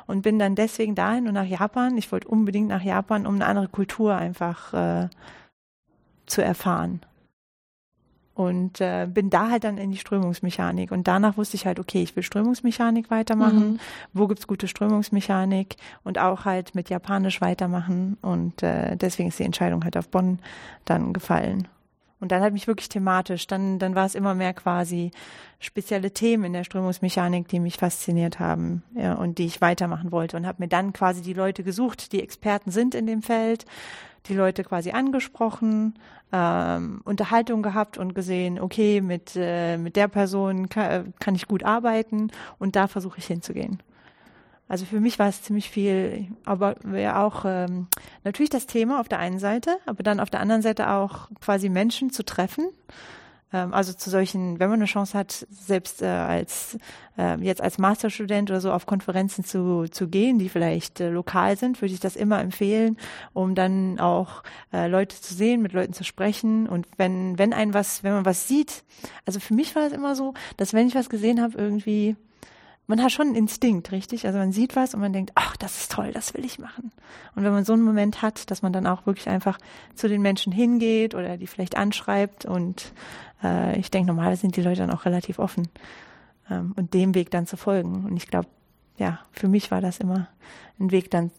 [0.07, 1.97] Und bin dann deswegen dahin und nach Japan.
[1.97, 5.09] Ich wollte unbedingt nach Japan, um eine andere Kultur einfach äh,
[6.25, 7.01] zu erfahren.
[8.35, 10.91] Und äh, bin da halt dann in die Strömungsmechanik.
[10.91, 13.73] Und danach wusste ich halt, okay, ich will Strömungsmechanik weitermachen.
[13.73, 13.79] Mhm.
[14.13, 15.77] Wo gibt's gute Strömungsmechanik?
[16.03, 18.17] Und auch halt mit Japanisch weitermachen.
[18.21, 20.39] Und äh, deswegen ist die Entscheidung halt auf Bonn
[20.83, 21.69] dann gefallen.
[22.25, 23.45] Und dann halt mich wirklich thematisch.
[23.45, 25.11] Dann, dann war es immer mehr quasi
[25.59, 30.35] spezielle Themen in der Strömungsmechanik, die mich fasziniert haben ja, und die ich weitermachen wollte.
[30.35, 33.65] Und habe mir dann quasi die Leute gesucht, die Experten sind in dem Feld
[34.25, 35.93] die Leute quasi angesprochen,
[36.33, 41.47] ähm, Unterhaltung gehabt und gesehen, okay, mit, äh, mit der Person kann, äh, kann ich
[41.47, 43.83] gut arbeiten und da versuche ich hinzugehen.
[44.67, 47.87] Also für mich war es ziemlich viel, aber ja auch ähm,
[48.23, 51.69] natürlich das Thema auf der einen Seite, aber dann auf der anderen Seite auch quasi
[51.69, 52.69] Menschen zu treffen
[53.55, 56.77] ähm, also zu solchen, wenn man eine Chance hat, selbst äh, als
[57.17, 61.57] äh, jetzt als Masterstudent oder so auf Konferenzen zu, zu gehen, die vielleicht äh, lokal
[61.57, 62.97] sind, würde ich das immer empfehlen,
[63.33, 64.43] um dann auch
[64.73, 66.67] äh, Leute zu sehen, mit Leuten zu sprechen.
[66.67, 68.83] Und wenn, wenn ein was, wenn man was sieht,
[69.25, 72.15] also für mich war es immer so, dass wenn ich was gesehen habe, irgendwie
[72.87, 74.25] man hat schon einen Instinkt, richtig?
[74.25, 76.91] Also man sieht was und man denkt, ach, das ist toll, das will ich machen.
[77.35, 79.57] Und wenn man so einen Moment hat, dass man dann auch wirklich einfach
[79.95, 82.93] zu den Menschen hingeht oder die vielleicht anschreibt und
[83.43, 85.67] äh, ich denke, normalerweise sind die Leute dann auch relativ offen
[86.49, 88.05] ähm, und dem Weg dann zu folgen.
[88.05, 88.47] Und ich glaube,
[88.97, 90.27] ja, für mich war das immer
[90.79, 91.31] ein Weg dann,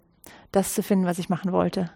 [0.53, 1.90] das zu finden, was ich machen wollte.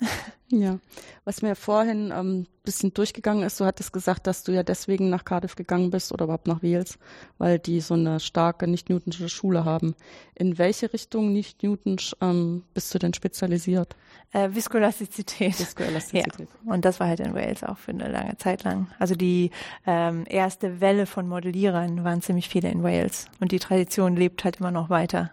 [0.50, 0.78] Ja,
[1.24, 5.08] was mir vorhin ein ähm, bisschen durchgegangen ist, du hattest gesagt, dass du ja deswegen
[5.08, 6.98] nach Cardiff gegangen bist oder überhaupt nach Wales,
[7.38, 9.96] weil die so eine starke nicht-Newtonsche Schule haben.
[10.34, 13.96] In welche Richtung nicht-Newtonsch ähm, bist du denn spezialisiert?
[14.32, 15.58] Äh, Viskoelastizität.
[15.58, 16.34] Viskoelastizität.
[16.38, 16.72] Ja.
[16.72, 18.88] Und das war halt in Wales auch für eine lange Zeit lang.
[18.98, 19.50] Also die
[19.86, 23.26] ähm, erste Welle von Modellierern waren ziemlich viele in Wales.
[23.40, 25.30] Und die Tradition lebt halt immer noch weiter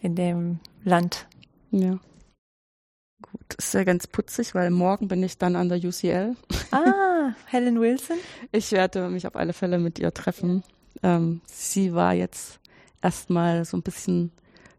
[0.00, 1.26] in dem Land.
[1.70, 1.98] Ja.
[3.32, 6.36] Gut, ist ja ganz putzig, weil morgen bin ich dann an der UCL.
[6.70, 8.16] Ah, Helen Wilson?
[8.52, 10.62] Ich werde mich auf alle Fälle mit ihr treffen.
[11.02, 12.58] Ähm, sie war jetzt
[13.02, 14.32] erstmal so ein bisschen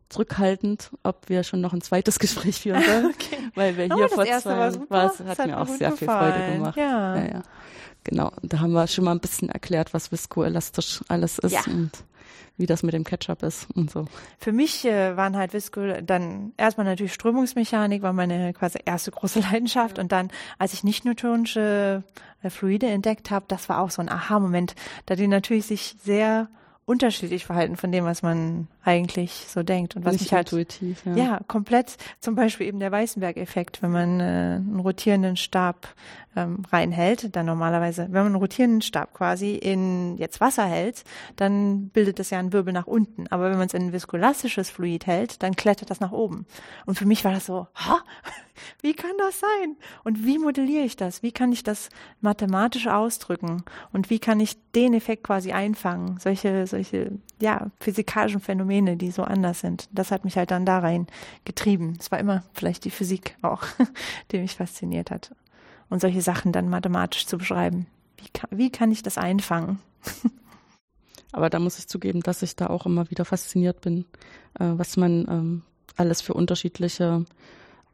[0.10, 3.38] zurückhaltend, ob wir schon noch ein zweites Gespräch führen sollen, okay.
[3.56, 5.97] weil wir hier oh, vor zwei war, war es hat, hat, mir auch sehr gefallen.
[5.97, 6.78] viel Freude gemacht.
[6.78, 7.16] Ja.
[7.16, 7.43] ja, ja.
[8.04, 11.62] Genau, und da haben wir schon mal ein bisschen erklärt, was viskoelastisch alles ist ja.
[11.68, 11.91] und
[12.60, 14.05] wie das mit dem Ketchup ist und so.
[14.38, 19.39] Für mich äh, waren halt Visco dann erstmal natürlich Strömungsmechanik, war meine quasi erste große
[19.51, 20.03] Leidenschaft ja.
[20.03, 22.03] und dann, als ich nicht newtonische
[22.43, 26.49] äh, Fluide entdeckt habe, das war auch so ein Aha-Moment, da die natürlich sich sehr
[26.90, 31.06] unterschiedlich verhalten von dem, was man eigentlich so denkt und was Nicht mich halt intuitiv,
[31.06, 31.16] ja.
[31.16, 35.94] ja komplett zum Beispiel eben der Weißenberg-Effekt, wenn man äh, einen rotierenden Stab
[36.36, 41.04] ähm, reinhält, dann normalerweise, wenn man einen rotierenden Stab quasi in jetzt Wasser hält,
[41.36, 43.28] dann bildet das ja einen Wirbel nach unten.
[43.28, 46.48] Aber wenn man es in ein viskolastisches Fluid hält, dann klettert das nach oben.
[46.88, 48.02] Und für mich war das so, ha,
[48.82, 49.78] wie kann das sein?
[50.03, 51.24] Und wie modelliere ich das?
[51.24, 51.89] Wie kann ich das
[52.22, 53.64] mathematisch ausdrücken?
[53.91, 56.20] Und wie kann ich den Effekt quasi einfangen?
[56.20, 59.89] Solche, solche, ja, physikalischen Phänomene, die so anders sind.
[59.91, 61.07] Das hat mich halt dann da rein
[61.45, 61.97] getrieben.
[61.99, 63.64] Es war immer vielleicht die Physik auch,
[64.32, 65.32] die mich fasziniert hat
[65.89, 67.88] und solche Sachen dann mathematisch zu beschreiben.
[68.18, 69.80] Wie kann, wie kann ich das einfangen?
[71.32, 74.05] Aber da muss ich zugeben, dass ich da auch immer wieder fasziniert bin,
[74.60, 75.62] äh, was man ähm,
[75.95, 77.26] alles für unterschiedliche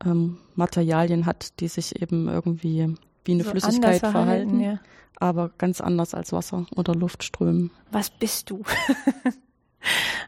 [0.03, 4.79] ähm, Materialien hat, die sich eben irgendwie wie eine so Flüssigkeit verhalten, ja.
[5.17, 7.71] aber ganz anders als Wasser oder Luft strömen.
[7.91, 8.63] Was bist du?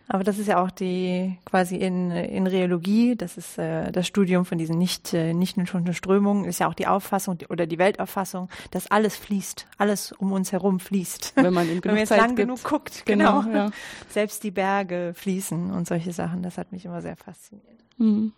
[0.07, 4.45] Aber das ist ja auch die quasi in, in Reologie, das ist äh, das Studium
[4.45, 8.49] von diesen nicht äh, nicht nur Strömungen, ist ja auch die Auffassung oder die Weltauffassung,
[8.71, 11.33] dass alles fließt, alles um uns herum fließt.
[11.35, 12.47] Wenn man, in Wenn man jetzt Zeit lang gibt.
[12.47, 13.41] genug guckt, genau.
[13.41, 13.71] genau ja.
[14.09, 17.83] Selbst die Berge fließen und solche Sachen, das hat mich immer sehr fasziniert.
[17.97, 18.33] Mhm.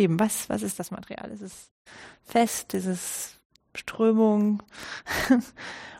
[0.00, 1.30] Eben, was, was ist das Material?
[1.30, 1.70] Ist es
[2.22, 2.72] fest?
[2.72, 3.34] Ist es
[3.74, 4.62] Strömung?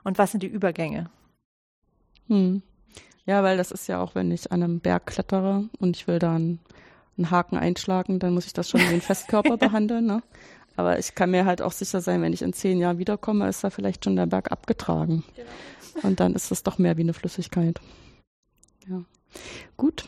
[0.05, 1.11] und was sind die Übergänge?
[2.27, 2.63] Mhm.
[3.27, 6.19] Ja, weil das ist ja auch, wenn ich an einem Berg klettere und ich will
[6.19, 6.61] da einen,
[7.19, 10.07] einen Haken einschlagen, dann muss ich das schon wie einen Festkörper behandeln.
[10.07, 10.23] Ne?
[10.77, 13.63] Aber ich kann mir halt auch sicher sein, wenn ich in zehn Jahren wiederkomme, ist
[13.63, 15.25] da vielleicht schon der Berg abgetragen.
[15.37, 16.07] Genau.
[16.09, 17.83] Und dann ist es doch mehr wie eine Flüssigkeit.
[18.89, 19.03] Ja.
[19.77, 20.07] Gut,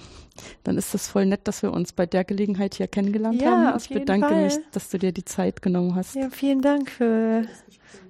[0.65, 3.79] dann ist das voll nett, dass wir uns bei der Gelegenheit hier kennengelernt ja, haben.
[3.79, 4.45] Ich bedanke Fall.
[4.45, 6.15] mich, dass du dir die Zeit genommen hast.
[6.15, 7.47] Ja, vielen Dank für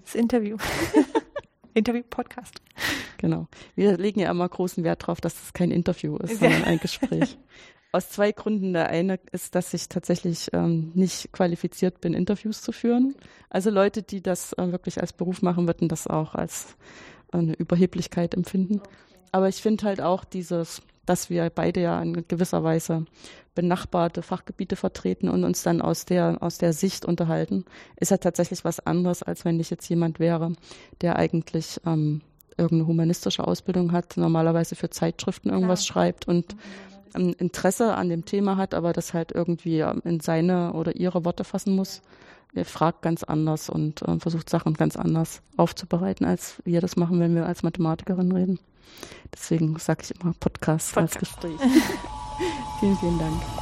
[0.04, 0.56] das Interview.
[1.74, 2.60] Interview-Podcast.
[3.18, 3.46] Genau.
[3.74, 7.38] Wir legen ja immer großen Wert darauf, dass es kein Interview ist, sondern ein Gespräch.
[7.92, 8.72] Aus zwei Gründen.
[8.72, 13.14] Der eine ist, dass ich tatsächlich ähm, nicht qualifiziert bin, Interviews zu führen.
[13.50, 16.76] Also Leute, die das äh, wirklich als Beruf machen, würden das auch als
[17.32, 18.80] eine Überheblichkeit empfinden.
[19.30, 23.06] Aber ich finde halt auch dieses, dass wir beide ja in gewisser Weise
[23.54, 27.64] benachbarte Fachgebiete vertreten und uns dann aus der, aus der Sicht unterhalten,
[27.96, 30.52] ist ja tatsächlich was anderes, als wenn ich jetzt jemand wäre,
[31.00, 32.22] der eigentlich ähm,
[32.56, 35.94] irgendeine humanistische Ausbildung hat, normalerweise für Zeitschriften irgendwas Klar.
[35.94, 36.56] schreibt und
[37.14, 41.24] ein Interesse an dem Thema hat, aber das halt irgendwie ähm, in seine oder ihre
[41.24, 42.02] Worte fassen muss.
[42.54, 47.18] Er fragt ganz anders und äh, versucht Sachen ganz anders aufzubereiten, als wir das machen,
[47.18, 48.58] wenn wir als Mathematikerin reden.
[49.32, 50.98] Deswegen sage ich immer Podcast, Podcast.
[50.98, 51.58] als Gespräch.
[52.80, 53.61] vielen, vielen Dank.